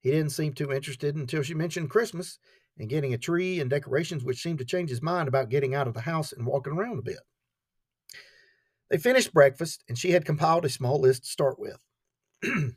He 0.00 0.10
didn't 0.10 0.30
seem 0.30 0.52
too 0.52 0.72
interested 0.72 1.16
until 1.16 1.42
she 1.42 1.54
mentioned 1.54 1.90
Christmas 1.90 2.38
and 2.78 2.88
getting 2.88 3.14
a 3.14 3.18
tree 3.18 3.60
and 3.60 3.68
decorations, 3.68 4.24
which 4.24 4.42
seemed 4.42 4.58
to 4.58 4.64
change 4.64 4.90
his 4.90 5.02
mind 5.02 5.28
about 5.28 5.48
getting 5.48 5.74
out 5.74 5.88
of 5.88 5.94
the 5.94 6.00
house 6.00 6.32
and 6.32 6.46
walking 6.46 6.72
around 6.72 6.98
a 6.98 7.02
bit. 7.02 7.18
They 8.90 8.98
finished 8.98 9.34
breakfast, 9.34 9.84
and 9.88 9.98
she 9.98 10.12
had 10.12 10.24
compiled 10.24 10.64
a 10.64 10.70
small 10.70 11.00
list 11.00 11.24
to 11.24 11.30
start 11.30 11.58
with. 11.58 11.84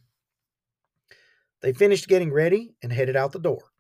they 1.62 1.74
finished 1.74 2.08
getting 2.08 2.34
ready 2.34 2.76
and 2.82 2.92
headed 2.92 3.16
out 3.16 3.32
the 3.32 3.40
door. 3.40 3.72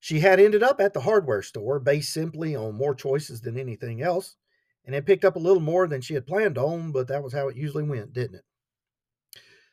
She 0.00 0.20
had 0.20 0.40
ended 0.40 0.62
up 0.62 0.80
at 0.80 0.94
the 0.94 1.00
hardware 1.00 1.42
store 1.42 1.78
based 1.80 2.12
simply 2.12 2.56
on 2.56 2.74
more 2.74 2.94
choices 2.94 3.40
than 3.40 3.58
anything 3.58 4.02
else, 4.02 4.36
and 4.84 4.94
had 4.94 5.06
picked 5.06 5.24
up 5.24 5.36
a 5.36 5.40
little 5.40 5.60
more 5.60 5.86
than 5.86 6.00
she 6.00 6.14
had 6.14 6.26
planned 6.26 6.56
on, 6.56 6.92
but 6.92 7.08
that 7.08 7.22
was 7.22 7.32
how 7.32 7.48
it 7.48 7.56
usually 7.56 7.84
went, 7.84 8.12
didn't 8.12 8.36
it? 8.36 8.44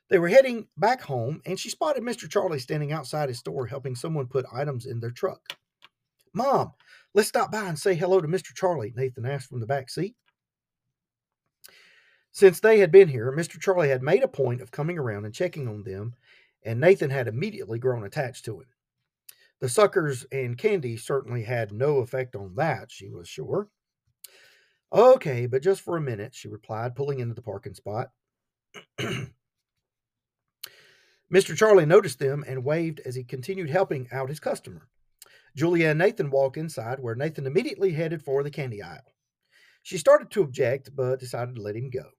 They 0.10 0.20
were 0.20 0.30
heading 0.30 0.68
back 0.78 1.02
home, 1.02 1.42
and 1.46 1.60
she 1.60 1.70
spotted 1.70 2.04
Mr. 2.04 2.30
Charlie 2.30 2.60
standing 2.60 2.92
outside 2.92 3.30
his 3.30 3.40
store 3.40 3.66
helping 3.66 3.96
someone 3.96 4.28
put 4.28 4.46
items 4.54 4.86
in 4.86 5.00
their 5.00 5.12
truck. 5.12 5.42
Mom, 6.34 6.74
let's 7.14 7.30
stop 7.30 7.52
by 7.52 7.68
and 7.68 7.80
say 7.80 7.96
hello 7.96 8.22
to 8.22 8.28
Mr. 8.28 8.54
Charlie, 8.54 8.94
Nathan 8.96 9.26
asked 9.26 9.50
from 9.50 9.62
the 9.62 9.66
back 9.66 9.90
seat. 9.90 10.16
Since 12.32 12.60
they 12.60 12.80
had 12.80 12.92
been 12.92 13.08
here, 13.08 13.32
Mr. 13.32 13.60
Charlie 13.60 13.90
had 13.90 14.04
made 14.04 14.22
a 14.22 14.28
point 14.28 14.62
of 14.62 14.70
coming 14.70 15.00
around 15.00 15.26
and 15.26 15.34
checking 15.34 15.68
on 15.68 15.84
them, 15.84 16.14
and 16.64 16.80
Nathan 16.80 17.10
had 17.10 17.28
immediately 17.28 17.80
grown 17.80 18.04
attached 18.04 18.46
to 18.46 18.60
him. 18.60 18.68
The 19.62 19.70
suckers 19.70 20.26
and 20.32 20.58
candy 20.58 20.98
certainly 20.98 21.44
had 21.44 21.72
no 21.72 22.00
effect 22.00 22.36
on 22.36 22.56
that, 22.56 22.92
she 22.92 23.10
was 23.10 23.30
sure. 23.30 23.70
Okay, 24.92 25.46
but 25.46 25.64
just 25.64 25.82
for 25.82 25.98
a 25.98 26.02
minute, 26.02 26.36
she 26.36 26.48
replied, 26.48 26.96
pulling 26.96 27.20
into 27.20 27.34
the 27.34 27.42
parking 27.42 27.74
spot. 27.74 28.12
Mr. 31.34 31.56
Charlie 31.56 31.86
noticed 31.86 32.20
them 32.20 32.44
and 32.48 32.64
waved 32.64 33.00
as 33.02 33.16
he 33.16 33.24
continued 33.24 33.70
helping 33.70 34.08
out 34.12 34.30
his 34.30 34.40
customer. 34.40 34.88
Julia 35.56 35.90
and 35.90 36.00
Nathan 36.00 36.30
walked 36.30 36.58
inside, 36.58 37.00
where 37.00 37.16
Nathan 37.16 37.48
immediately 37.48 37.94
headed 37.94 38.22
for 38.22 38.44
the 38.44 38.52
candy 38.52 38.82
aisle. 38.82 39.14
She 39.82 39.98
started 39.98 40.30
to 40.32 40.42
object, 40.42 40.96
but 40.96 41.20
decided 41.20 41.56
to 41.56 41.62
let 41.62 41.76
him 41.76 41.90
go. 41.90 42.10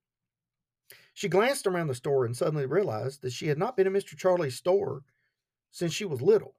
She 1.12 1.28
glanced 1.28 1.66
around 1.66 1.88
the 1.88 1.94
store 1.94 2.24
and 2.24 2.36
suddenly 2.36 2.66
realized 2.66 3.22
that 3.22 3.32
she 3.32 3.48
had 3.48 3.58
not 3.58 3.76
been 3.76 3.86
in 3.86 3.92
Mr. 3.92 4.16
Charlie's 4.16 4.56
store 4.56 5.02
since 5.70 5.92
she 5.92 6.04
was 6.04 6.22
little. 6.22 6.54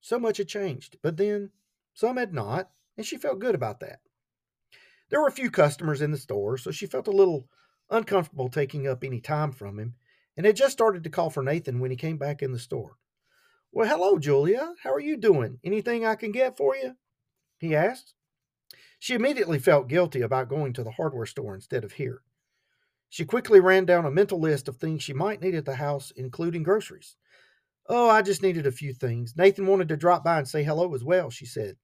So 0.00 0.18
much 0.18 0.38
had 0.38 0.48
changed, 0.48 0.98
but 1.02 1.16
then 1.16 1.50
some 1.94 2.16
had 2.16 2.32
not, 2.32 2.70
and 2.96 3.06
she 3.06 3.16
felt 3.16 3.38
good 3.38 3.54
about 3.54 3.80
that. 3.80 4.00
There 5.08 5.20
were 5.20 5.28
a 5.28 5.32
few 5.32 5.50
customers 5.50 6.02
in 6.02 6.10
the 6.10 6.18
store, 6.18 6.58
so 6.58 6.70
she 6.70 6.86
felt 6.86 7.08
a 7.08 7.12
little 7.12 7.48
uncomfortable 7.90 8.48
taking 8.48 8.86
up 8.86 9.02
any 9.02 9.20
time 9.20 9.52
from 9.52 9.78
him, 9.78 9.94
and 10.38 10.46
had 10.46 10.56
just 10.56 10.72
started 10.72 11.02
to 11.02 11.10
call 11.10 11.30
for 11.30 11.42
Nathan 11.42 11.80
when 11.80 11.90
he 11.90 11.96
came 11.96 12.16
back 12.16 12.42
in 12.42 12.52
the 12.52 12.60
store. 12.60 12.96
Well, 13.72 13.88
hello, 13.88 14.18
Julia. 14.20 14.74
How 14.84 14.94
are 14.94 15.00
you 15.00 15.16
doing? 15.16 15.58
Anything 15.64 16.06
I 16.06 16.14
can 16.14 16.30
get 16.30 16.56
for 16.56 16.76
you? 16.76 16.94
he 17.58 17.74
asked. 17.74 18.14
She 19.00 19.14
immediately 19.14 19.58
felt 19.58 19.88
guilty 19.88 20.20
about 20.20 20.48
going 20.48 20.72
to 20.74 20.84
the 20.84 20.92
hardware 20.92 21.26
store 21.26 21.56
instead 21.56 21.82
of 21.82 21.92
here. 21.92 22.22
She 23.08 23.24
quickly 23.24 23.58
ran 23.58 23.84
down 23.84 24.06
a 24.06 24.12
mental 24.12 24.40
list 24.40 24.68
of 24.68 24.76
things 24.76 25.02
she 25.02 25.12
might 25.12 25.42
need 25.42 25.56
at 25.56 25.64
the 25.64 25.74
house, 25.74 26.12
including 26.14 26.62
groceries. 26.62 27.16
Oh, 27.88 28.08
I 28.08 28.22
just 28.22 28.42
needed 28.42 28.66
a 28.66 28.72
few 28.72 28.94
things. 28.94 29.34
Nathan 29.36 29.66
wanted 29.66 29.88
to 29.88 29.96
drop 29.96 30.22
by 30.22 30.38
and 30.38 30.46
say 30.46 30.62
hello 30.62 30.94
as 30.94 31.02
well, 31.02 31.30
she 31.30 31.46
said. 31.46 31.76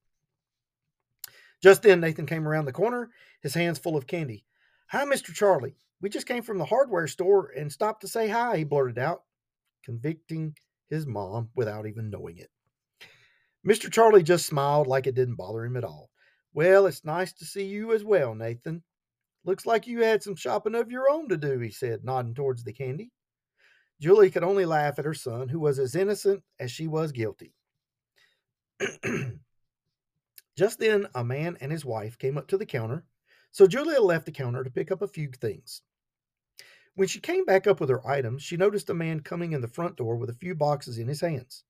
Just 1.61 1.83
then, 1.83 2.01
Nathan 2.01 2.27
came 2.27 2.47
around 2.47 2.67
the 2.67 2.73
corner, 2.73 3.11
his 3.41 3.55
hands 3.55 3.81
full 3.81 3.97
of 3.97 4.07
candy. 4.07 4.45
Hi, 4.91 5.05
Mr. 5.05 5.33
Charlie. 5.33 5.77
We 6.05 6.11
just 6.11 6.27
came 6.27 6.43
from 6.43 6.59
the 6.59 6.67
hardware 6.67 7.07
store 7.07 7.51
and 7.57 7.73
stopped 7.73 8.03
to 8.03 8.09
say 8.09 8.29
hi, 8.29 8.59
he 8.59 8.65
blurted 8.65 8.99
out, 8.99 9.23
convicting 9.83 10.55
his 10.91 11.07
mom 11.07 11.49
without 11.57 11.87
even 11.87 12.11
knowing 12.11 12.37
it. 12.37 12.51
Mr. 13.67 13.91
Charlie 13.91 14.23
just 14.23 14.45
smiled 14.45 14.87
like 14.87 15.07
it 15.07 15.15
didn't 15.15 15.37
bother 15.37 15.65
him 15.65 15.79
at 15.79 15.83
all. 15.85 16.11
Well, 16.53 16.85
it's 16.85 17.07
nice 17.07 17.33
to 17.33 17.47
see 17.47 17.65
you 17.65 17.95
as 17.95 18.05
well, 18.05 18.35
Nathan. 18.35 18.83
Looks 19.47 19.65
like 19.65 19.87
you 19.87 20.03
had 20.03 20.23
some 20.23 20.37
shopping 20.37 20.75
of 20.75 20.91
your 20.91 21.09
own 21.09 21.27
to 21.31 21.39
do, 21.39 21.59
he 21.59 21.71
said, 21.71 22.05
nodding 22.05 22.35
towards 22.35 22.65
the 22.65 22.75
candy. 22.75 23.11
Julie 23.99 24.31
could 24.31 24.45
only 24.45 24.67
laugh 24.67 24.99
at 24.99 25.07
her 25.07 25.15
son, 25.15 25.49
who 25.49 25.59
was 25.59 25.79
as 25.79 25.95
innocent 25.95 26.43
as 26.61 26.71
she 26.71 26.87
was 26.87 27.13
guilty. 27.13 27.55
Just 30.59 30.79
then, 30.79 31.07
a 31.15 31.25
man 31.25 31.57
and 31.63 31.73
his 31.73 31.87
wife 31.87 32.19
came 32.19 32.37
up 32.37 32.49
to 32.49 32.59
the 32.59 32.67
counter, 32.67 33.07
so 33.53 33.67
Julia 33.67 34.03
left 34.03 34.27
the 34.27 34.33
counter 34.33 34.63
to 34.63 34.71
pick 34.71 34.91
up 34.91 35.01
a 35.01 35.09
few 35.09 35.31
things. 35.31 35.81
When 36.95 37.09
she 37.09 37.21
came 37.21 37.45
back 37.45 37.67
up 37.67 37.81
with 37.81 37.91
her 37.91 38.07
items, 38.07 38.43
she 38.43 38.57
noticed 38.57 38.89
a 38.91 38.95
man 38.95 39.21
coming 39.21 39.53
in 39.53 39.61
the 39.61 39.69
front 39.69 39.97
door 39.97 40.17
with 40.17 40.31
a 40.31 40.35
few 40.35 40.55
boxes 40.55 40.99
in 40.99 41.09
his 41.09 41.21
hands. 41.21 41.65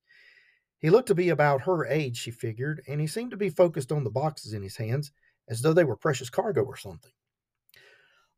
He 0.80 0.90
looked 0.90 1.08
to 1.08 1.14
be 1.14 1.30
about 1.30 1.62
her 1.62 1.87
age, 1.87 2.18
she 2.18 2.30
figured, 2.30 2.82
and 2.87 3.00
he 3.00 3.06
seemed 3.06 3.30
to 3.30 3.37
be 3.38 3.48
focused 3.48 3.90
on 3.90 4.04
the 4.04 4.10
boxes 4.10 4.52
in 4.52 4.62
his 4.62 4.76
hands 4.76 5.12
as 5.48 5.62
though 5.62 5.72
they 5.72 5.84
were 5.84 5.96
precious 5.96 6.28
cargo 6.28 6.62
or 6.62 6.76
something. 6.76 7.12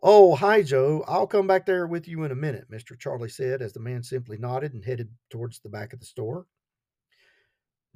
Oh, 0.01 0.37
hi, 0.37 0.63
Joe. 0.63 1.03
I'll 1.09 1.27
come 1.27 1.49
back 1.49 1.67
there 1.67 1.89
with 1.89 2.07
you 2.07 2.23
in 2.23 2.31
a 2.31 2.37
minute, 2.37 2.71
Mr. 2.71 2.97
Charlie 2.97 3.29
said 3.29 3.63
as 3.63 3.73
the 3.73 3.81
man 3.81 4.05
simply 4.05 4.39
nodded 4.39 4.75
and 4.75 4.85
headed 4.85 5.09
towards 5.31 5.59
the 5.59 5.69
back 5.69 5.93
of 5.93 5.99
the 5.99 6.07
store. 6.07 6.47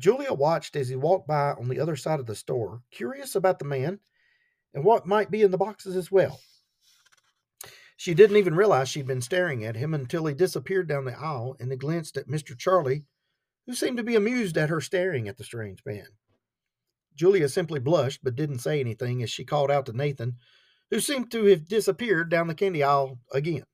Julia 0.01 0.33
watched 0.33 0.75
as 0.75 0.89
he 0.89 0.97
walked 0.97 1.29
by 1.29 1.53
on 1.53 1.69
the 1.69 1.79
other 1.79 1.95
side 1.95 2.19
of 2.19 2.27
the 2.27 2.35
store, 2.35 2.83
curious 2.91 3.37
about 3.37 3.59
the 3.59 3.65
man 3.65 4.01
and 4.75 4.83
what 4.83 5.07
might 5.07 5.31
be 5.31 5.43
in 5.43 5.51
the 5.51 5.59
boxes 5.59 5.95
as 5.95 6.11
well. 6.11 6.41
She 8.01 8.15
didn't 8.15 8.39
even 8.39 8.55
realize 8.55 8.89
she'd 8.89 9.07
been 9.07 9.21
staring 9.21 9.63
at 9.63 9.77
him 9.77 9.93
until 9.93 10.25
he 10.25 10.33
disappeared 10.33 10.89
down 10.89 11.05
the 11.05 11.21
aisle 11.21 11.55
and 11.61 11.79
glanced 11.79 12.17
at 12.17 12.29
Mr. 12.29 12.57
Charlie, 12.57 13.05
who 13.67 13.75
seemed 13.75 13.99
to 13.99 14.03
be 14.03 14.17
amused 14.17 14.57
at 14.57 14.71
her 14.71 14.81
staring 14.81 15.29
at 15.29 15.37
the 15.37 15.45
strange 15.45 15.83
man. 15.85 16.07
Julia 17.15 17.47
simply 17.47 17.79
blushed 17.79 18.21
but 18.23 18.37
didn't 18.37 18.61
say 18.61 18.81
anything 18.81 19.23
as 19.23 19.29
she 19.29 19.45
called 19.45 19.71
out 19.71 19.85
to 19.85 19.93
Nathan, 19.93 20.39
who 20.89 20.99
seemed 20.99 21.31
to 21.33 21.45
have 21.45 21.69
disappeared 21.69 22.31
down 22.31 22.47
the 22.47 22.55
candy 22.55 22.83
aisle 22.83 23.19
again. 23.35 23.65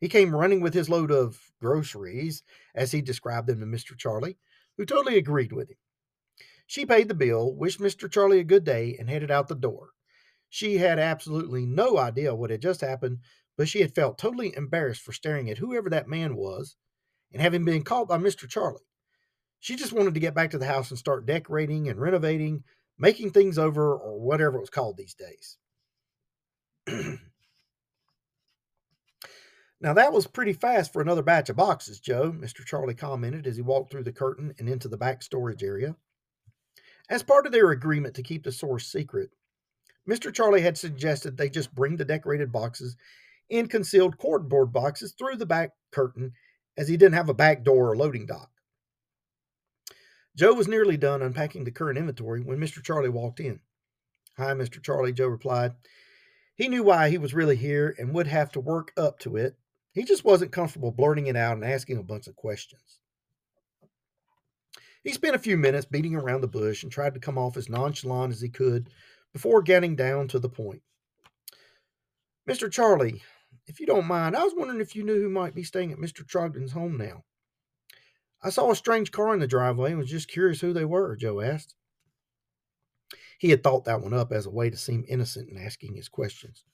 He 0.00 0.08
came 0.08 0.34
running 0.34 0.62
with 0.62 0.72
his 0.72 0.88
load 0.88 1.10
of 1.10 1.38
groceries, 1.60 2.42
as 2.74 2.92
he 2.92 3.02
described 3.02 3.48
them 3.48 3.60
to 3.60 3.66
Mr. 3.66 3.94
Charlie, 3.94 4.38
who 4.78 4.86
totally 4.86 5.18
agreed 5.18 5.52
with 5.52 5.68
him. 5.68 5.76
She 6.66 6.86
paid 6.86 7.08
the 7.08 7.14
bill, 7.14 7.54
wished 7.54 7.80
Mr. 7.80 8.10
Charlie 8.10 8.40
a 8.40 8.44
good 8.44 8.64
day, 8.64 8.96
and 8.98 9.10
headed 9.10 9.30
out 9.30 9.48
the 9.48 9.54
door. 9.54 9.90
She 10.48 10.76
had 10.76 10.98
absolutely 10.98 11.64
no 11.64 11.96
idea 11.96 12.34
what 12.34 12.50
had 12.50 12.60
just 12.60 12.82
happened, 12.82 13.20
but 13.56 13.68
she 13.68 13.80
had 13.80 13.94
felt 13.94 14.18
totally 14.18 14.54
embarrassed 14.56 15.02
for 15.02 15.12
staring 15.12 15.50
at 15.50 15.58
whoever 15.58 15.90
that 15.90 16.08
man 16.08 16.36
was 16.36 16.76
and 17.32 17.42
having 17.42 17.64
been 17.64 17.82
caught 17.82 18.08
by 18.08 18.18
Mr. 18.18 18.48
Charlie. 18.48 18.86
She 19.60 19.76
just 19.76 19.92
wanted 19.92 20.14
to 20.14 20.20
get 20.20 20.34
back 20.34 20.50
to 20.50 20.58
the 20.58 20.66
house 20.66 20.90
and 20.90 20.98
start 20.98 21.26
decorating 21.26 21.88
and 21.88 22.00
renovating, 22.00 22.64
making 22.98 23.30
things 23.30 23.58
over, 23.58 23.94
or 23.94 24.20
whatever 24.20 24.56
it 24.56 24.60
was 24.60 24.70
called 24.70 24.96
these 24.96 25.14
days. 25.14 25.56
now, 29.80 29.94
that 29.94 30.12
was 30.12 30.26
pretty 30.26 30.52
fast 30.52 30.92
for 30.92 31.00
another 31.00 31.22
batch 31.22 31.48
of 31.48 31.56
boxes, 31.56 32.00
Joe, 32.00 32.32
Mr. 32.32 32.64
Charlie 32.64 32.94
commented 32.94 33.46
as 33.46 33.54
he 33.54 33.62
walked 33.62 33.92
through 33.92 34.02
the 34.02 34.12
curtain 34.12 34.52
and 34.58 34.68
into 34.68 34.88
the 34.88 34.96
back 34.96 35.22
storage 35.22 35.62
area. 35.62 35.94
As 37.08 37.22
part 37.22 37.46
of 37.46 37.52
their 37.52 37.70
agreement 37.70 38.16
to 38.16 38.22
keep 38.22 38.42
the 38.42 38.50
source 38.50 38.90
secret, 38.90 39.30
Mr. 40.08 40.34
Charlie 40.34 40.62
had 40.62 40.76
suggested 40.76 41.36
they 41.36 41.48
just 41.48 41.74
bring 41.74 41.96
the 41.96 42.04
decorated 42.04 42.50
boxes 42.50 42.96
in 43.52 43.68
concealed 43.68 44.16
cardboard 44.16 44.72
boxes 44.72 45.12
through 45.12 45.36
the 45.36 45.44
back 45.44 45.72
curtain 45.92 46.32
as 46.78 46.88
he 46.88 46.96
didn't 46.96 47.14
have 47.14 47.28
a 47.28 47.34
back 47.34 47.62
door 47.62 47.90
or 47.90 47.96
loading 47.96 48.24
dock. 48.24 48.50
Joe 50.34 50.54
was 50.54 50.66
nearly 50.66 50.96
done 50.96 51.20
unpacking 51.20 51.64
the 51.64 51.70
current 51.70 51.98
inventory 51.98 52.40
when 52.40 52.58
Mr. 52.58 52.82
Charlie 52.82 53.10
walked 53.10 53.40
in. 53.40 53.60
Hi, 54.38 54.54
Mr. 54.54 54.82
Charlie, 54.82 55.12
Joe 55.12 55.26
replied. 55.26 55.72
He 56.54 56.68
knew 56.68 56.82
why 56.82 57.10
he 57.10 57.18
was 57.18 57.34
really 57.34 57.56
here 57.56 57.94
and 57.98 58.14
would 58.14 58.26
have 58.26 58.50
to 58.52 58.60
work 58.60 58.90
up 58.96 59.18
to 59.20 59.36
it. 59.36 59.54
He 59.92 60.04
just 60.04 60.24
wasn't 60.24 60.52
comfortable 60.52 60.90
blurting 60.90 61.26
it 61.26 61.36
out 61.36 61.56
and 61.56 61.64
asking 61.64 61.98
a 61.98 62.02
bunch 62.02 62.28
of 62.28 62.36
questions. 62.36 63.00
He 65.04 65.12
spent 65.12 65.36
a 65.36 65.38
few 65.38 65.58
minutes 65.58 65.84
beating 65.84 66.14
around 66.14 66.40
the 66.40 66.48
bush 66.48 66.82
and 66.82 66.90
tried 66.90 67.12
to 67.12 67.20
come 67.20 67.36
off 67.36 67.58
as 67.58 67.68
nonchalant 67.68 68.32
as 68.32 68.40
he 68.40 68.48
could 68.48 68.88
before 69.34 69.60
getting 69.60 69.94
down 69.94 70.28
to 70.28 70.38
the 70.38 70.48
point. 70.48 70.80
Mr. 72.48 72.70
Charlie, 72.70 73.22
if 73.66 73.80
you 73.80 73.86
don't 73.86 74.06
mind, 74.06 74.36
I 74.36 74.44
was 74.44 74.54
wondering 74.56 74.80
if 74.80 74.96
you 74.96 75.04
knew 75.04 75.20
who 75.20 75.28
might 75.28 75.54
be 75.54 75.62
staying 75.62 75.92
at 75.92 75.98
Mr. 75.98 76.26
Trogdon's 76.26 76.72
home 76.72 76.96
now. 76.96 77.24
I 78.42 78.50
saw 78.50 78.70
a 78.70 78.76
strange 78.76 79.12
car 79.12 79.32
in 79.34 79.40
the 79.40 79.46
driveway 79.46 79.90
and 79.90 79.98
was 79.98 80.10
just 80.10 80.28
curious 80.28 80.60
who 80.60 80.72
they 80.72 80.84
were, 80.84 81.14
Joe 81.16 81.40
asked. 81.40 81.74
He 83.38 83.50
had 83.50 83.62
thought 83.62 83.84
that 83.84 84.00
one 84.00 84.14
up 84.14 84.32
as 84.32 84.46
a 84.46 84.50
way 84.50 84.70
to 84.70 84.76
seem 84.76 85.04
innocent 85.08 85.48
in 85.48 85.58
asking 85.58 85.94
his 85.94 86.08
questions. 86.08 86.64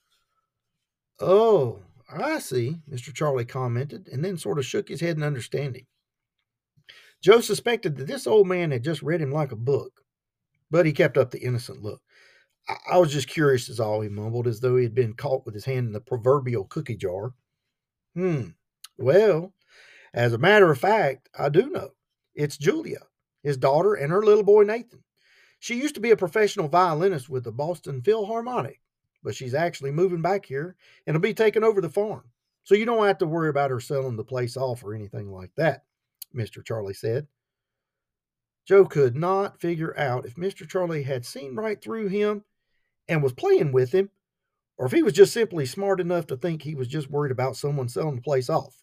Oh, 1.19 1.83
I 2.11 2.39
see, 2.39 2.77
Mr. 2.89 3.13
Charlie 3.13 3.45
commented, 3.45 4.07
and 4.11 4.23
then 4.23 4.37
sort 4.37 4.57
of 4.57 4.65
shook 4.65 4.89
his 4.89 5.01
head 5.01 5.17
in 5.17 5.23
understanding. 5.23 5.85
Joe 7.21 7.41
suspected 7.41 7.97
that 7.97 8.07
this 8.07 8.25
old 8.25 8.47
man 8.47 8.71
had 8.71 8.83
just 8.83 9.01
read 9.03 9.21
him 9.21 9.31
like 9.31 9.51
a 9.51 9.57
book, 9.57 10.01
but 10.71 10.85
he 10.85 10.93
kept 10.93 11.17
up 11.17 11.31
the 11.31 11.41
innocent 11.41 11.81
look. 11.81 12.01
I, 12.91 12.97
was 12.97 13.11
just 13.11 13.27
curious, 13.27 13.69
as 13.69 13.79
all 13.79 14.01
he 14.01 14.09
mumbled, 14.09 14.47
as 14.47 14.59
though 14.59 14.77
he 14.77 14.83
had 14.83 14.95
been 14.95 15.13
caught 15.13 15.45
with 15.45 15.55
his 15.55 15.65
hand 15.65 15.87
in 15.87 15.93
the 15.93 16.01
proverbial 16.01 16.65
cookie 16.65 16.95
jar. 16.95 17.33
Hmm. 18.15 18.49
Well, 18.97 19.53
as 20.13 20.33
a 20.33 20.37
matter 20.37 20.69
of 20.71 20.77
fact, 20.77 21.29
I 21.37 21.49
do 21.49 21.69
know. 21.69 21.91
It's 22.35 22.57
Julia, 22.57 22.99
his 23.43 23.57
daughter, 23.57 23.95
and 23.95 24.11
her 24.11 24.23
little 24.23 24.43
boy 24.43 24.63
Nathan. 24.63 25.03
She 25.59 25.75
used 25.75 25.95
to 25.95 26.01
be 26.01 26.11
a 26.11 26.17
professional 26.17 26.67
violinist 26.67 27.29
with 27.29 27.43
the 27.43 27.51
Boston 27.51 28.01
Philharmonic 28.01 28.79
but 29.23 29.35
she's 29.35 29.53
actually 29.53 29.91
moving 29.91 30.21
back 30.21 30.45
here 30.45 30.75
and 31.05 31.15
will 31.15 31.21
be 31.21 31.33
taking 31.33 31.63
over 31.63 31.81
the 31.81 31.89
farm. 31.89 32.23
So 32.63 32.75
you 32.75 32.85
don't 32.85 33.05
have 33.05 33.17
to 33.19 33.27
worry 33.27 33.49
about 33.49 33.71
her 33.71 33.79
selling 33.79 34.15
the 34.15 34.23
place 34.23 34.55
off 34.55 34.83
or 34.83 34.93
anything 34.93 35.31
like 35.31 35.51
that, 35.55 35.83
Mr. 36.35 36.63
Charlie 36.63 36.93
said. 36.93 37.27
Joe 38.65 38.85
could 38.85 39.15
not 39.15 39.59
figure 39.59 39.97
out 39.97 40.25
if 40.25 40.35
Mr. 40.35 40.67
Charlie 40.67 41.03
had 41.03 41.25
seen 41.25 41.55
right 41.55 41.81
through 41.81 42.07
him 42.07 42.43
and 43.09 43.21
was 43.21 43.33
playing 43.33 43.73
with 43.73 43.91
him, 43.91 44.09
or 44.77 44.85
if 44.85 44.93
he 44.93 45.03
was 45.03 45.13
just 45.13 45.33
simply 45.33 45.65
smart 45.65 45.99
enough 45.99 46.27
to 46.27 46.37
think 46.37 46.61
he 46.61 46.75
was 46.75 46.87
just 46.87 47.09
worried 47.09 47.31
about 47.31 47.57
someone 47.57 47.89
selling 47.89 48.15
the 48.15 48.21
place 48.21 48.49
off. 48.49 48.81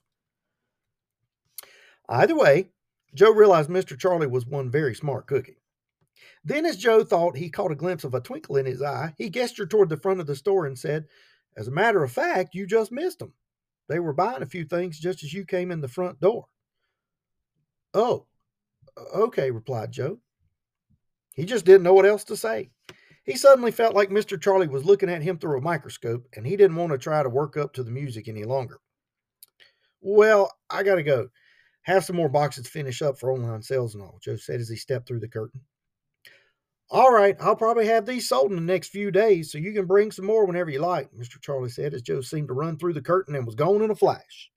Either 2.09 2.37
way, 2.37 2.69
Joe 3.15 3.33
realized 3.33 3.71
Mr. 3.71 3.99
Charlie 3.99 4.27
was 4.27 4.45
one 4.45 4.71
very 4.71 4.95
smart 4.95 5.27
cookie. 5.27 5.63
Then, 6.45 6.67
as 6.67 6.77
Joe 6.77 7.03
thought 7.03 7.37
he 7.37 7.49
caught 7.51 7.73
a 7.73 7.77
glimpse 7.77 8.05
of 8.05 8.15
a 8.15 8.21
twinkle 8.21 8.57
in 8.57 8.67
his 8.67 8.83
eye, 8.83 9.15
he 9.17 9.31
gestured 9.31 9.71
toward 9.71 9.89
the 9.89 9.97
front 9.97 10.21
of 10.21 10.27
the 10.27 10.37
store 10.37 10.67
and 10.67 10.79
said, 10.79 11.07
As 11.57 11.69
a 11.69 11.73
matter 11.73 12.05
of 12.05 12.13
fact, 12.13 12.55
you 12.55 12.67
just 12.67 12.93
missed 12.93 13.21
them. 13.21 13.33
They 13.89 13.99
were 14.01 14.13
buying 14.13 14.43
a 14.43 14.47
few 14.47 14.65
things 14.65 14.99
just 14.99 15.23
as 15.25 15.33
you 15.33 15.45
came 15.45 15.71
in 15.71 15.81
the 15.81 15.89
front 15.89 16.21
door. 16.21 16.47
Oh, 17.95 18.27
okay, 19.15 19.51
replied 19.51 19.93
Joe. 19.93 20.19
He 21.35 21.45
just 21.45 21.65
didn't 21.65 21.83
know 21.83 21.95
what 21.95 22.07
else 22.07 22.25
to 22.25 22.37
say. 22.37 22.71
He 23.27 23.37
suddenly 23.37 23.73
felt 23.73 23.95
like 23.95 24.11
Mr. 24.11 24.41
Charlie 24.41 24.69
was 24.69 24.85
looking 24.85 25.11
at 25.11 25.23
him 25.23 25.37
through 25.37 25.59
a 25.59 25.63
microscope, 25.63 26.27
and 26.35 26.47
he 26.47 26.57
didn't 26.57 26.77
want 26.77 26.93
to 26.93 26.99
try 26.99 27.25
to 27.25 27.29
work 27.29 27.57
up 27.57 27.73
to 27.75 27.83
the 27.83 27.91
music 27.91 28.29
any 28.29 28.45
longer. 28.45 28.79
Well, 30.01 30.53
I 30.71 30.85
got 30.85 30.95
to 30.95 31.03
go. 31.03 31.29
Have 31.83 32.05
some 32.05 32.17
more 32.17 32.29
boxes 32.29 32.69
finish 32.69 33.03
up 33.03 33.19
for 33.19 33.33
online 33.33 33.63
sales 33.63 33.95
and 33.95 34.03
all, 34.03 34.21
Joe 34.23 34.37
said 34.37 34.61
as 34.61 34.69
he 34.69 34.77
stepped 34.77 35.09
through 35.09 35.21
the 35.21 35.29
curtain. 35.29 35.61
All 36.89 37.13
right, 37.13 37.37
I'll 37.41 37.57
probably 37.57 37.87
have 37.87 38.07
these 38.07 38.29
sold 38.29 38.53
in 38.53 38.57
the 38.57 38.63
next 38.63 38.89
few 38.89 39.11
days, 39.11 39.51
so 39.51 39.59
you 39.59 39.73
can 39.73 39.87
bring 39.87 40.13
some 40.13 40.25
more 40.25 40.47
whenever 40.47 40.71
you 40.71 40.79
like, 40.79 41.11
Mr. 41.13 41.41
Charlie 41.41 41.69
said 41.69 41.95
as 41.95 42.03
Joe 42.03 42.21
seemed 42.21 42.47
to 42.47 42.55
run 42.55 42.79
through 42.79 42.93
the 42.93 43.03
curtain 43.03 43.35
and 43.35 43.45
was 43.45 43.57
gone 43.57 43.83
in 43.83 43.91
a 43.91 43.97
flash. 43.97 44.51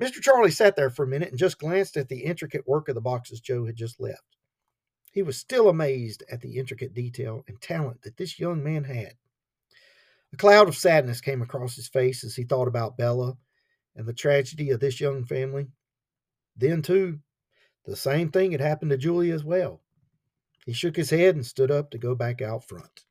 Mr. 0.00 0.20
Charlie 0.20 0.52
sat 0.52 0.76
there 0.76 0.90
for 0.90 1.04
a 1.04 1.08
minute 1.08 1.30
and 1.30 1.38
just 1.38 1.58
glanced 1.58 1.96
at 1.96 2.08
the 2.08 2.20
intricate 2.20 2.66
work 2.68 2.88
of 2.88 2.94
the 2.94 3.00
boxes 3.00 3.40
Joe 3.40 3.66
had 3.66 3.74
just 3.74 4.00
left. 4.00 4.31
He 5.12 5.22
was 5.22 5.38
still 5.38 5.68
amazed 5.68 6.24
at 6.30 6.40
the 6.40 6.56
intricate 6.56 6.94
detail 6.94 7.44
and 7.46 7.60
talent 7.60 8.02
that 8.02 8.16
this 8.16 8.40
young 8.40 8.64
man 8.64 8.84
had. 8.84 9.14
A 10.32 10.36
cloud 10.36 10.68
of 10.68 10.74
sadness 10.74 11.20
came 11.20 11.42
across 11.42 11.76
his 11.76 11.86
face 11.86 12.24
as 12.24 12.34
he 12.34 12.44
thought 12.44 12.66
about 12.66 12.96
Bella 12.96 13.36
and 13.94 14.08
the 14.08 14.14
tragedy 14.14 14.70
of 14.70 14.80
this 14.80 15.00
young 15.00 15.26
family. 15.26 15.68
Then, 16.56 16.80
too, 16.80 17.20
the 17.84 17.94
same 17.94 18.30
thing 18.30 18.52
had 18.52 18.62
happened 18.62 18.90
to 18.90 18.96
Julia 18.96 19.34
as 19.34 19.44
well. 19.44 19.82
He 20.64 20.72
shook 20.72 20.96
his 20.96 21.10
head 21.10 21.34
and 21.34 21.44
stood 21.44 21.70
up 21.70 21.90
to 21.90 21.98
go 21.98 22.14
back 22.14 22.40
out 22.40 22.66
front. 22.66 23.04